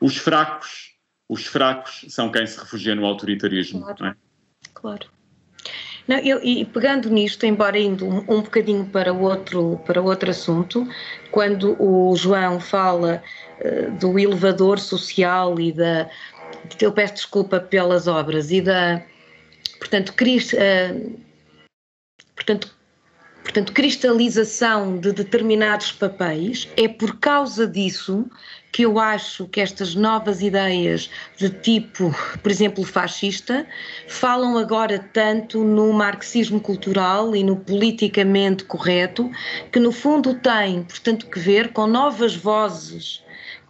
[0.00, 0.93] Os fracos
[1.28, 3.80] os fracos são quem se refugia no autoritarismo.
[3.80, 4.06] Claro.
[4.06, 4.14] É?
[4.72, 5.14] claro.
[6.06, 10.86] Não, eu, e pegando nisto, embora indo um, um bocadinho para outro, para outro assunto,
[11.30, 13.22] quando o João fala
[13.60, 16.08] uh, do elevador social e da.
[16.80, 19.02] Eu peço desculpa pelas obras e da.
[19.78, 21.20] Portanto, Cristo, uh,
[22.36, 22.76] portanto,
[23.42, 28.28] portanto, cristalização de determinados papéis, é por causa disso
[28.74, 33.64] que eu acho que estas novas ideias de tipo, por exemplo, fascista,
[34.08, 39.30] falam agora tanto no marxismo cultural e no politicamente correto,
[39.70, 43.22] que no fundo tem, portanto, que ver com novas vozes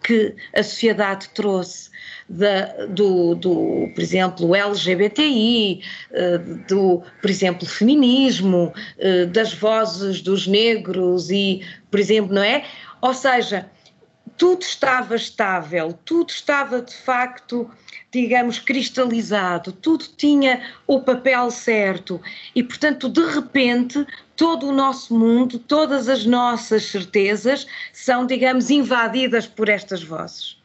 [0.02, 1.90] que a sociedade trouxe
[2.26, 5.82] da, do, do, por exemplo, LGBTI,
[6.12, 11.60] eh, do, por exemplo, feminismo, eh, das vozes dos negros e,
[11.90, 12.64] por exemplo, não é?
[13.02, 13.68] Ou seja,
[14.36, 17.70] tudo estava estável, tudo estava de facto,
[18.10, 22.20] digamos, cristalizado, tudo tinha o papel certo
[22.54, 24.06] e, portanto, de repente,
[24.36, 30.56] todo o nosso mundo, todas as nossas certezas são, digamos, invadidas por estas vozes.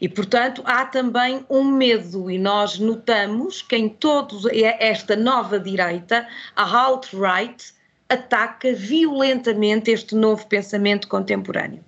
[0.00, 4.36] E, portanto, há também um medo, e nós notamos que em toda
[4.78, 7.72] esta nova direita, a alt-right
[8.08, 11.82] ataca violentamente este novo pensamento contemporâneo.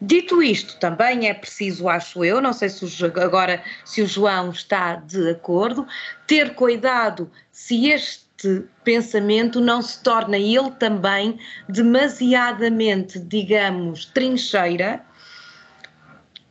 [0.00, 2.88] Dito isto, também é preciso, acho eu, não sei se o,
[3.20, 5.86] agora se o João está de acordo,
[6.26, 11.38] ter cuidado se este pensamento não se torna ele também
[11.68, 15.04] demasiadamente, digamos, trincheira,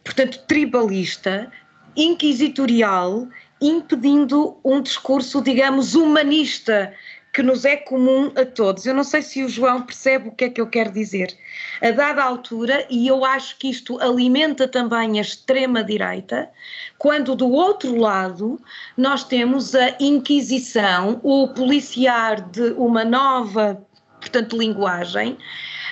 [0.03, 1.51] portanto, tribalista,
[1.95, 3.27] inquisitorial,
[3.61, 6.93] impedindo um discurso, digamos, humanista
[7.37, 8.87] que nos é comum a todos.
[8.87, 11.37] Eu não sei se o João percebe o que é que eu quero dizer.
[11.83, 16.49] A dada altura, e eu acho que isto alimenta também a extrema-direita,
[16.97, 18.59] quando do outro lado
[18.97, 23.85] nós temos a Inquisição, o policiar de uma nova,
[24.19, 25.37] portanto, linguagem,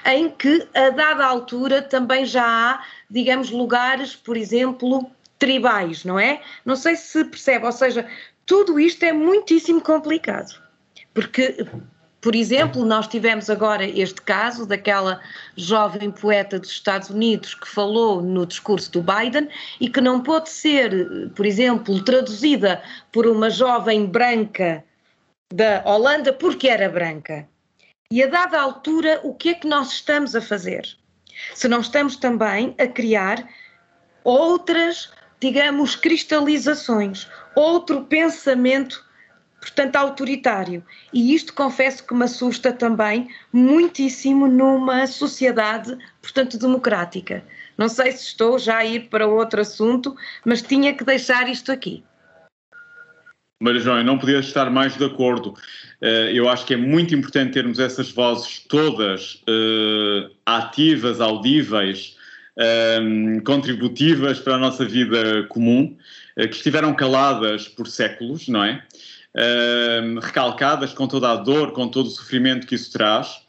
[0.04, 5.06] em que a dada altura também já há, digamos, lugares, por exemplo,
[5.38, 6.42] tribais, não é?
[6.66, 8.04] Não sei se percebe, ou seja,
[8.48, 10.65] tudo isto é muitíssimo complicado.
[11.16, 11.66] Porque,
[12.20, 15.22] por exemplo, nós tivemos agora este caso daquela
[15.56, 19.48] jovem poeta dos Estados Unidos que falou no discurso do Biden
[19.80, 22.84] e que não pôde ser, por exemplo, traduzida
[23.14, 24.84] por uma jovem branca
[25.54, 27.48] da Holanda porque era branca.
[28.12, 30.86] E a dada altura, o que é que nós estamos a fazer?
[31.54, 33.48] Se não estamos também a criar
[34.26, 35.10] outras,
[35.40, 37.26] digamos, cristalizações,
[37.56, 39.05] outro pensamento
[39.66, 40.84] portanto, autoritário.
[41.12, 47.44] E isto confesso que me assusta também muitíssimo numa sociedade, portanto, democrática.
[47.76, 50.16] Não sei se estou já a ir para outro assunto,
[50.46, 52.04] mas tinha que deixar isto aqui.
[53.60, 55.56] Maria João, não podia estar mais de acordo.
[56.00, 62.16] Eh, eu acho que é muito importante termos essas vozes todas uh, ativas, audíveis,
[63.02, 65.98] um, contributivas para a nossa vida comum,
[66.38, 68.84] uh, que estiveram caladas por séculos, não é?
[69.36, 73.42] Uh, recalcadas com toda a dor, com todo o sofrimento que isso traz.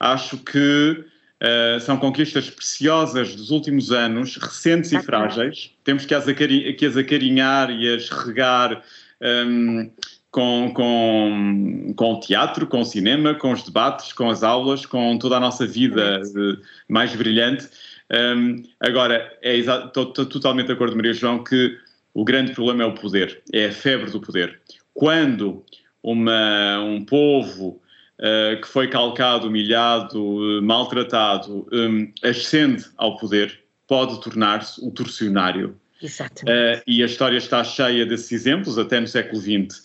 [0.00, 1.04] Acho que
[1.42, 5.70] uh, são conquistas preciosas dos últimos anos, recentes e frágeis.
[5.84, 8.82] Temos que as, que as acarinhar e as regar
[9.20, 9.90] um,
[10.30, 15.16] com, com, com o teatro, com o cinema, com os debates, com as aulas, com
[15.18, 16.58] toda a nossa vida uh,
[16.88, 17.68] mais brilhante.
[18.12, 21.78] Um, agora, estou é totalmente de acordo, Maria João, que
[22.12, 24.60] o grande problema é o poder, é a febre do poder
[24.94, 25.64] quando
[26.02, 27.82] uma, um povo
[28.18, 35.78] uh, que foi calcado, humilhado, uh, maltratado, um, ascende ao poder, pode tornar-se o torcionário.
[36.00, 36.50] Exatamente.
[36.50, 39.82] Uh, e a história está cheia desses exemplos, até no século XX.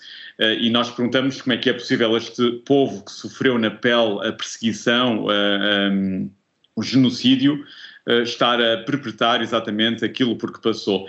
[0.60, 4.32] e nós perguntamos como é que é possível este povo que sofreu na pele a
[4.32, 6.30] perseguição, um,
[6.76, 7.66] o genocídio,
[8.24, 11.08] estar a perpetrar exatamente aquilo por que passou.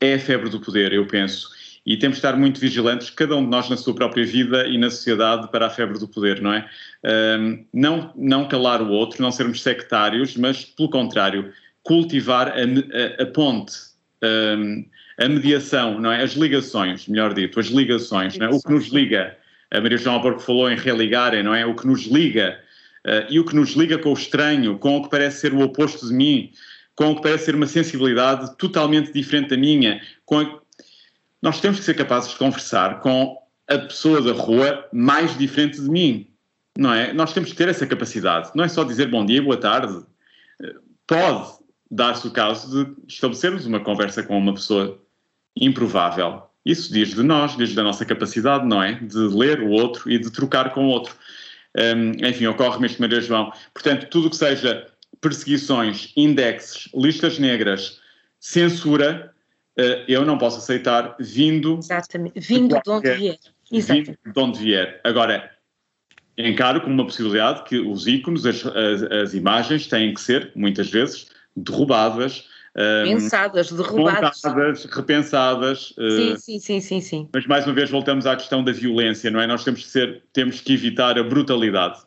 [0.00, 1.51] É a febre do poder, eu penso
[1.84, 4.78] e temos de estar muito vigilantes, cada um de nós na sua própria vida e
[4.78, 6.68] na sociedade, para a febre do poder, não é?
[7.04, 11.52] Um, não, não calar o outro, não sermos sectários, mas, pelo contrário,
[11.82, 13.74] cultivar a, a, a ponte,
[14.22, 14.84] um,
[15.18, 16.22] a mediação, não é?
[16.22, 18.50] As ligações, melhor dito, as ligações, não é?
[18.50, 19.36] O que nos liga,
[19.72, 21.66] a Maria João Alberto falou em religarem, não é?
[21.66, 22.60] O que nos liga,
[23.04, 25.60] uh, e o que nos liga com o estranho, com o que parece ser o
[25.60, 26.52] oposto de mim,
[26.94, 30.61] com o que parece ser uma sensibilidade totalmente diferente da minha, com a,
[31.42, 33.36] nós temos que ser capazes de conversar com
[33.68, 36.28] a pessoa da rua mais diferente de mim,
[36.78, 37.12] não é?
[37.12, 38.50] Nós temos que ter essa capacidade.
[38.54, 40.04] Não é só dizer bom dia, boa tarde.
[41.06, 41.50] Pode
[41.90, 44.98] dar-se o caso de estabelecermos uma conversa com uma pessoa
[45.56, 46.44] improvável.
[46.64, 48.94] Isso diz de nós, diz da nossa capacidade, não é?
[48.94, 51.14] De ler o outro e de trocar com o outro.
[51.76, 53.52] Um, enfim, ocorre-me este Maria João.
[53.74, 54.86] Portanto, tudo que seja
[55.20, 58.00] perseguições, indexes, listas negras,
[58.38, 59.31] censura,
[60.06, 61.78] eu não posso aceitar vindo.
[61.78, 63.38] Exatamente, vindo de, onde vier.
[63.70, 64.18] Exatamente.
[64.24, 65.00] Vindo de onde vier.
[65.04, 65.50] Agora,
[66.36, 70.90] encaro como uma possibilidade que os ícones, as, as, as imagens têm que ser, muitas
[70.90, 71.26] vezes,
[71.56, 74.40] derrubadas, Pensadas, derrubadas.
[74.42, 75.94] Montadas, repensadas.
[75.94, 77.28] Sim, uh, sim, sim, sim, sim.
[77.32, 79.46] Mas mais uma vez voltamos à questão da violência, não é?
[79.46, 82.00] Nós temos que, ser, temos que evitar a brutalidade.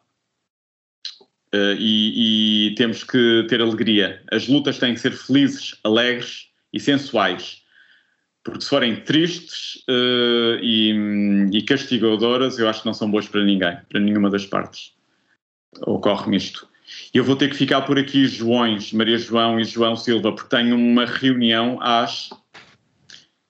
[1.53, 4.21] Uh, e, e, temos que ter alegria.
[4.31, 7.64] As lutas têm que ser felizes, alegres e sensuais.
[8.43, 13.43] Porque se forem tristes uh, e, e castigadoras, eu acho que não são boas para
[13.43, 14.93] ninguém, para nenhuma das partes.
[15.88, 16.68] Ocorre-me isto.
[17.11, 20.76] Eu vou ter que ficar por aqui, Joões, Maria João e João Silva, porque tenho
[20.76, 22.30] uma reunião às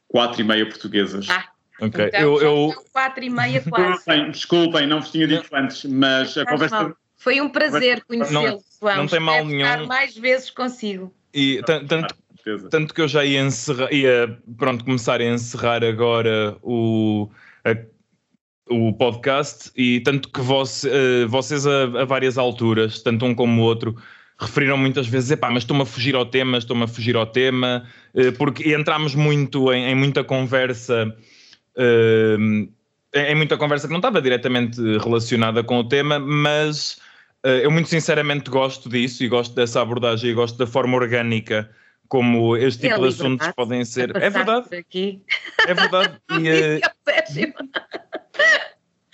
[0.07, 1.27] quatro e meia portuguesas.
[1.30, 1.45] Ah,
[1.81, 2.06] ok.
[2.06, 2.73] então, eu, eu...
[2.93, 3.91] quatro e meia quase.
[3.91, 6.95] Desculpem, desculpem, não vos tinha dito antes, mas a conversa...
[7.18, 8.97] Foi um prazer conhecê-lo, João.
[8.97, 9.65] Não tem mal nenhum.
[9.65, 11.14] estar mais vezes consigo.
[11.34, 12.15] E tanto, tanto
[12.93, 17.27] que eu já ia encerrar, ia pronto, começar a encerrar agora o,
[17.65, 17.76] a,
[18.69, 23.65] o podcast e tanto que uh, vocês a, a, várias alturas, tanto um como o
[23.65, 23.95] outro,
[24.39, 27.84] referiram muitas vezes, epá, mas estou-me a fugir ao tema, estou-me a fugir ao tema,
[28.13, 31.15] uh, porque entramos muito em, em muita conversa,
[31.77, 32.69] uh,
[33.15, 36.99] em muita conversa que não estava diretamente relacionada com o tema, mas
[37.61, 41.69] eu muito sinceramente gosto disso e gosto dessa abordagem e gosto da forma orgânica
[42.07, 44.15] como este tipo é de assuntos podem ser.
[44.15, 44.68] É verdade.
[45.68, 46.18] É verdade.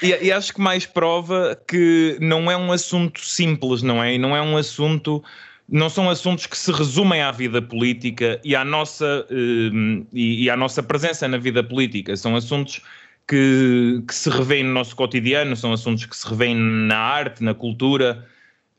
[0.02, 4.16] E, e, e, acho que mais prova que não é um assunto simples, não é?
[4.16, 5.24] E não é um assunto.
[5.70, 10.50] Não são assuntos que se resumem à vida política e à nossa, uh, e, e,
[10.50, 12.18] à nossa presença na vida política.
[12.18, 12.82] São assuntos
[13.28, 17.54] que, que se revêem no nosso cotidiano, são assuntos que se revêem na arte, na
[17.54, 18.28] cultura.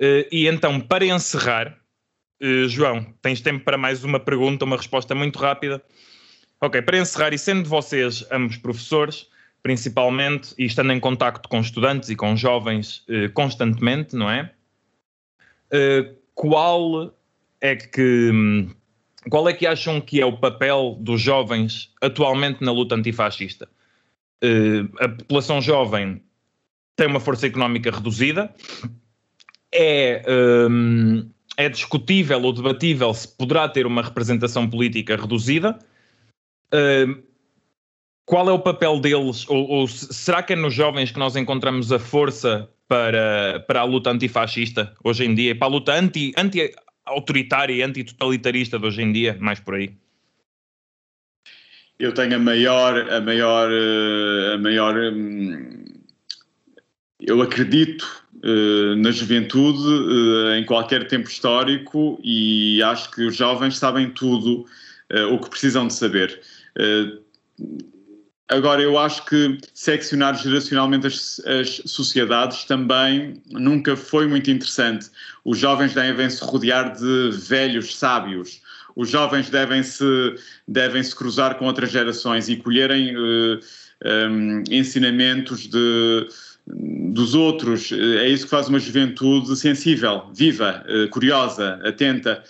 [0.01, 1.79] Uh, e então, para encerrar,
[2.43, 5.83] uh, João, tens tempo para mais uma pergunta, uma resposta muito rápida.
[6.61, 9.29] Ok, para encerrar, e sendo vocês ambos professores,
[9.63, 14.53] principalmente, e estando em contacto com estudantes e com jovens eh, constantemente, não é?
[15.73, 17.13] Eh, qual
[17.61, 18.31] é que
[19.29, 23.69] qual é que acham que é o papel dos jovens atualmente na luta antifascista?
[24.43, 26.23] Eh, a população jovem
[26.97, 28.55] tem uma força económica reduzida,
[29.73, 30.23] é,
[30.71, 35.79] um, é discutível ou debatível se poderá ter uma representação política reduzida.
[36.73, 37.23] Uh,
[38.25, 39.49] qual é o papel deles?
[39.49, 43.85] Ou, ou, será que é nos jovens que nós encontramos a força para, para a
[43.85, 49.13] luta antifascista hoje em dia, para a luta anti, anti-autoritária e anti-totalitarista de hoje em
[49.13, 49.95] dia, mais por aí?
[51.99, 54.97] Eu tenho a maior, a maior, eh, a maior.
[54.97, 55.85] Hum,
[57.21, 58.22] eu acredito
[58.97, 64.67] na juventude uh, em qualquer tempo histórico e acho que os jovens sabem tudo
[65.13, 66.41] uh, o que precisam de saber
[68.53, 75.07] Agora, eu acho que seccionar geracionalmente as, as, sociedades também nunca foi muito interessante.
[75.43, 78.61] Os jovens devem se rodear de velhos sábios.
[78.95, 80.35] Os jovens devem se,
[80.69, 83.61] devem se cruzar com outras gerações e colherem eh,
[84.05, 84.29] eh,
[84.71, 86.29] ensinamentos de,
[86.67, 87.91] dos outros.
[87.93, 92.43] É isso que faz uma juventude sensível, viva, uh, curiosa, atenta.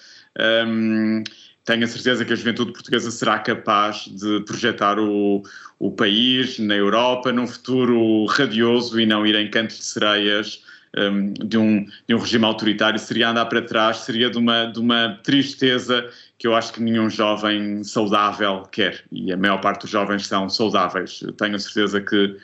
[0.66, 1.22] Um,
[1.64, 5.42] tenho a certeza que a juventude portuguesa será capaz de projetar o,
[5.78, 10.62] o país na Europa num futuro radioso e não ir em cantos de sereias
[10.96, 12.98] um, de, um, de um regime autoritário.
[12.98, 16.08] Seria andar para trás, seria de uma, de uma tristeza
[16.38, 19.04] que eu acho que nenhum jovem saudável quer.
[19.12, 21.22] E a maior parte dos jovens são saudáveis.
[21.36, 22.36] tenho a certeza que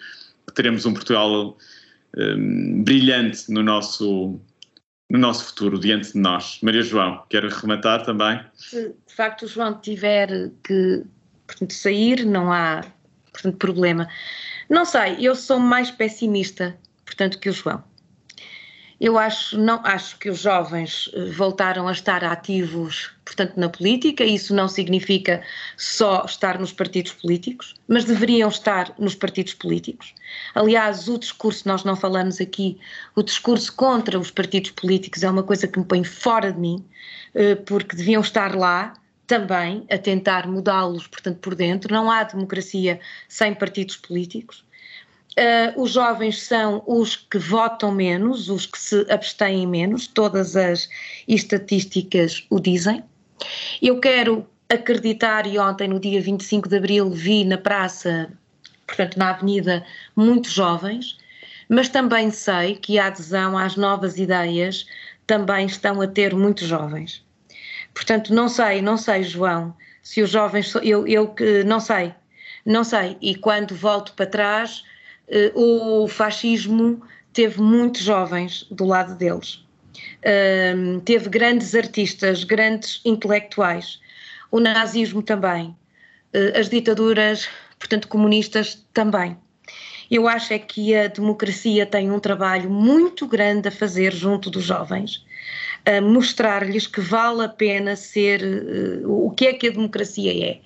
[0.55, 1.57] teremos um Portugal
[2.17, 4.41] um, brilhante no nosso
[5.11, 6.59] no nosso futuro, diante de nós.
[6.63, 8.39] Maria João, quer rematar também?
[8.55, 11.03] Se de facto o João tiver que
[11.47, 12.85] portanto, sair, não há
[13.33, 14.09] portanto, problema.
[14.69, 16.77] Não sei, eu sou mais pessimista,
[17.07, 17.83] portanto, que o João.
[19.01, 24.25] Eu acho, não, acho que os jovens eh, voltaram a estar ativos, portanto, na política.
[24.25, 25.41] Isso não significa
[25.77, 30.13] só estar nos partidos políticos, mas deveriam estar nos partidos políticos.
[30.53, 32.77] Aliás, o discurso, nós não falamos aqui,
[33.15, 36.85] o discurso contra os partidos políticos é uma coisa que me põe fora de mim,
[37.35, 38.95] eh, porque deviam estar lá
[39.29, 41.95] também a tentar mudá-los, portanto, por dentro.
[41.95, 42.99] Não há democracia
[43.29, 44.65] sem partidos políticos.
[45.39, 50.89] Uh, os jovens são os que votam menos, os que se abstêm menos, todas as
[51.29, 53.05] estatísticas o dizem.
[53.81, 58.33] Eu quero acreditar, e ontem, no dia 25 de abril, vi na praça,
[58.85, 59.85] portanto, na avenida,
[60.17, 61.17] muitos jovens,
[61.69, 64.87] mas também sei que a adesão às novas ideias
[65.25, 67.25] também estão a ter muitos jovens.
[67.95, 71.33] Portanto, não sei, não sei, João, se os jovens, eu, eu
[71.65, 72.13] não sei,
[72.65, 74.83] não sei, e quando volto para trás,
[75.55, 77.03] o fascismo
[77.33, 79.63] teve muitos jovens do lado deles.
[80.77, 84.01] Um, teve grandes artistas, grandes intelectuais.
[84.51, 85.77] O nazismo também.
[86.35, 87.49] Uh, as ditaduras,
[87.79, 89.37] portanto, comunistas também.
[90.11, 94.65] Eu acho é que a democracia tem um trabalho muito grande a fazer junto dos
[94.65, 95.25] jovens,
[95.85, 100.61] a mostrar-lhes que vale a pena ser uh, o que é que a democracia é.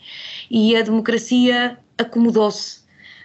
[0.50, 2.81] E a democracia acomodou-se,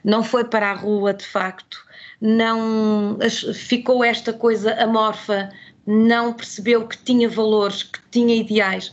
[0.07, 1.85] não foi para a rua de facto,
[2.19, 3.19] não
[3.53, 5.51] ficou esta coisa amorfa,
[5.85, 8.91] não percebeu que tinha valores, que tinha ideais.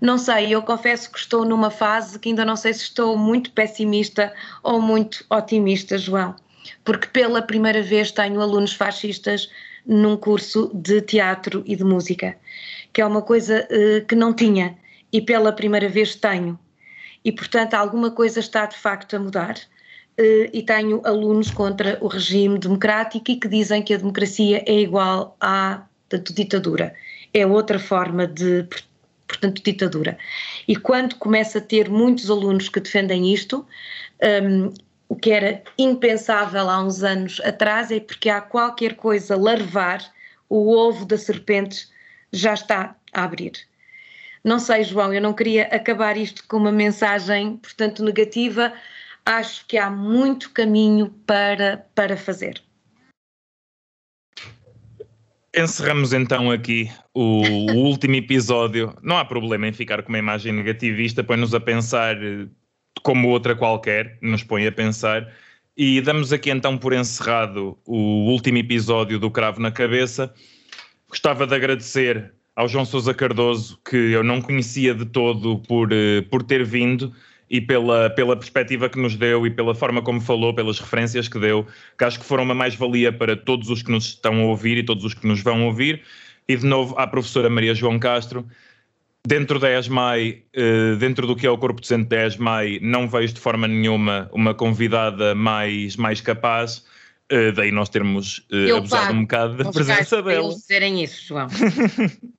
[0.00, 3.50] Não sei, eu confesso que estou numa fase que ainda não sei se estou muito
[3.52, 4.30] pessimista
[4.62, 6.36] ou muito otimista, João
[6.84, 9.50] porque pela primeira vez tenho alunos fascistas
[9.84, 12.36] num curso de teatro e de música,
[12.92, 14.76] que é uma coisa uh, que não tinha
[15.12, 16.58] e pela primeira vez tenho.
[17.24, 19.56] E, portanto, alguma coisa está de facto a mudar.
[20.18, 24.80] Uh, e tenho alunos contra o regime democrático e que dizem que a democracia é
[24.80, 25.82] igual à
[26.32, 26.94] ditadura.
[27.34, 28.66] É outra forma de,
[29.28, 30.16] portanto, ditadura.
[30.66, 33.66] E quando começa a ter muitos alunos que defendem isto,
[34.42, 34.72] um,
[35.08, 40.02] o que era impensável há uns anos atrás, é porque há qualquer coisa larvar,
[40.48, 41.88] o ovo da serpente
[42.32, 43.52] já está a abrir.
[44.42, 48.72] Não sei, João, eu não queria acabar isto com uma mensagem, portanto, negativa.
[49.26, 52.62] Acho que há muito caminho para, para fazer.
[55.52, 57.42] Encerramos então aqui o,
[57.72, 58.96] o último episódio.
[59.02, 62.16] Não há problema em ficar com uma imagem negativista, põe-nos a pensar
[63.02, 65.26] como outra qualquer, nos põe a pensar.
[65.76, 70.32] E damos aqui então por encerrado o último episódio do Cravo na Cabeça.
[71.08, 76.22] Gostava de agradecer ao João Sousa Cardoso, que eu não conhecia de todo por, eh,
[76.30, 77.12] por ter vindo
[77.48, 81.38] e pela, pela perspectiva que nos deu e pela forma como falou, pelas referências que
[81.38, 81.66] deu,
[81.96, 84.82] que acho que foram uma mais-valia para todos os que nos estão a ouvir e
[84.82, 86.02] todos os que nos vão ouvir.
[86.48, 88.46] E de novo à professora Maria João Castro,
[89.26, 93.34] Dentro da ESMAI, eh, dentro do que é o corpo docente da ESMAI, não vejo
[93.34, 96.84] de forma nenhuma uma convidada mais, mais capaz,
[97.28, 100.46] eh, daí nós termos eh, abusado um bocado da presença dela.
[100.46, 101.48] Eles dizerem isso, João.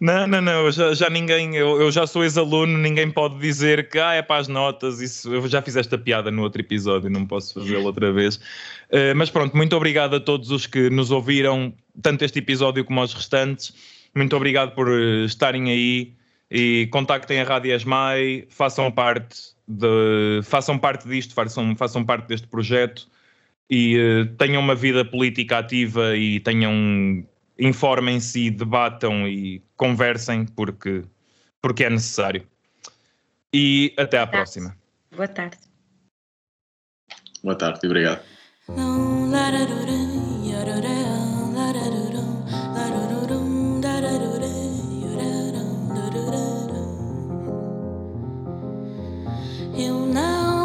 [0.00, 3.98] não, não, não, já, já ninguém, eu, eu já sou ex-aluno, ninguém pode dizer que
[3.98, 7.26] ah, é para as notas, isso, eu já fiz esta piada no outro episódio, não
[7.26, 8.36] posso fazê-la outra vez.
[8.36, 13.02] Uh, mas pronto, muito obrigado a todos os que nos ouviram, tanto este episódio como
[13.02, 13.74] os restantes.
[14.14, 16.12] Muito obrigado por eh, estarem aí
[16.50, 22.46] e contactem a Rádio Esmai, façam parte de, façam parte disto, façam, façam parte deste
[22.46, 23.08] projeto
[23.70, 27.24] e uh, tenham uma vida política ativa e tenham
[27.62, 31.04] informem-se e debatam e conversem porque,
[31.60, 32.46] porque é necessário.
[33.54, 34.76] E até à próxima.
[35.14, 35.58] Boa tarde.
[37.42, 38.22] Boa tarde e obrigado.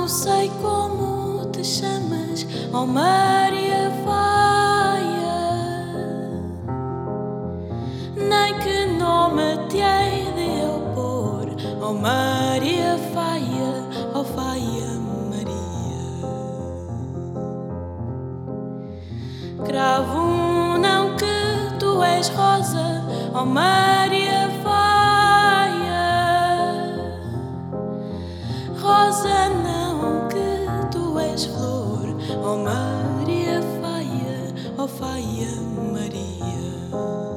[0.07, 3.66] sei como te chamas, oh Maria
[9.37, 11.47] nome te hei de pôr,
[11.81, 13.71] oh Maria Faia,
[14.13, 14.89] oh Faia
[15.29, 16.07] Maria.
[19.65, 26.07] Cravo não que tu és rosa, oh Maria Faia,
[28.81, 30.27] rosa não
[31.19, 32.07] és flor,
[32.43, 34.37] oh Maria Faia,
[34.77, 35.51] oh Faia
[35.93, 37.36] Maria.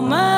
[0.00, 0.37] oh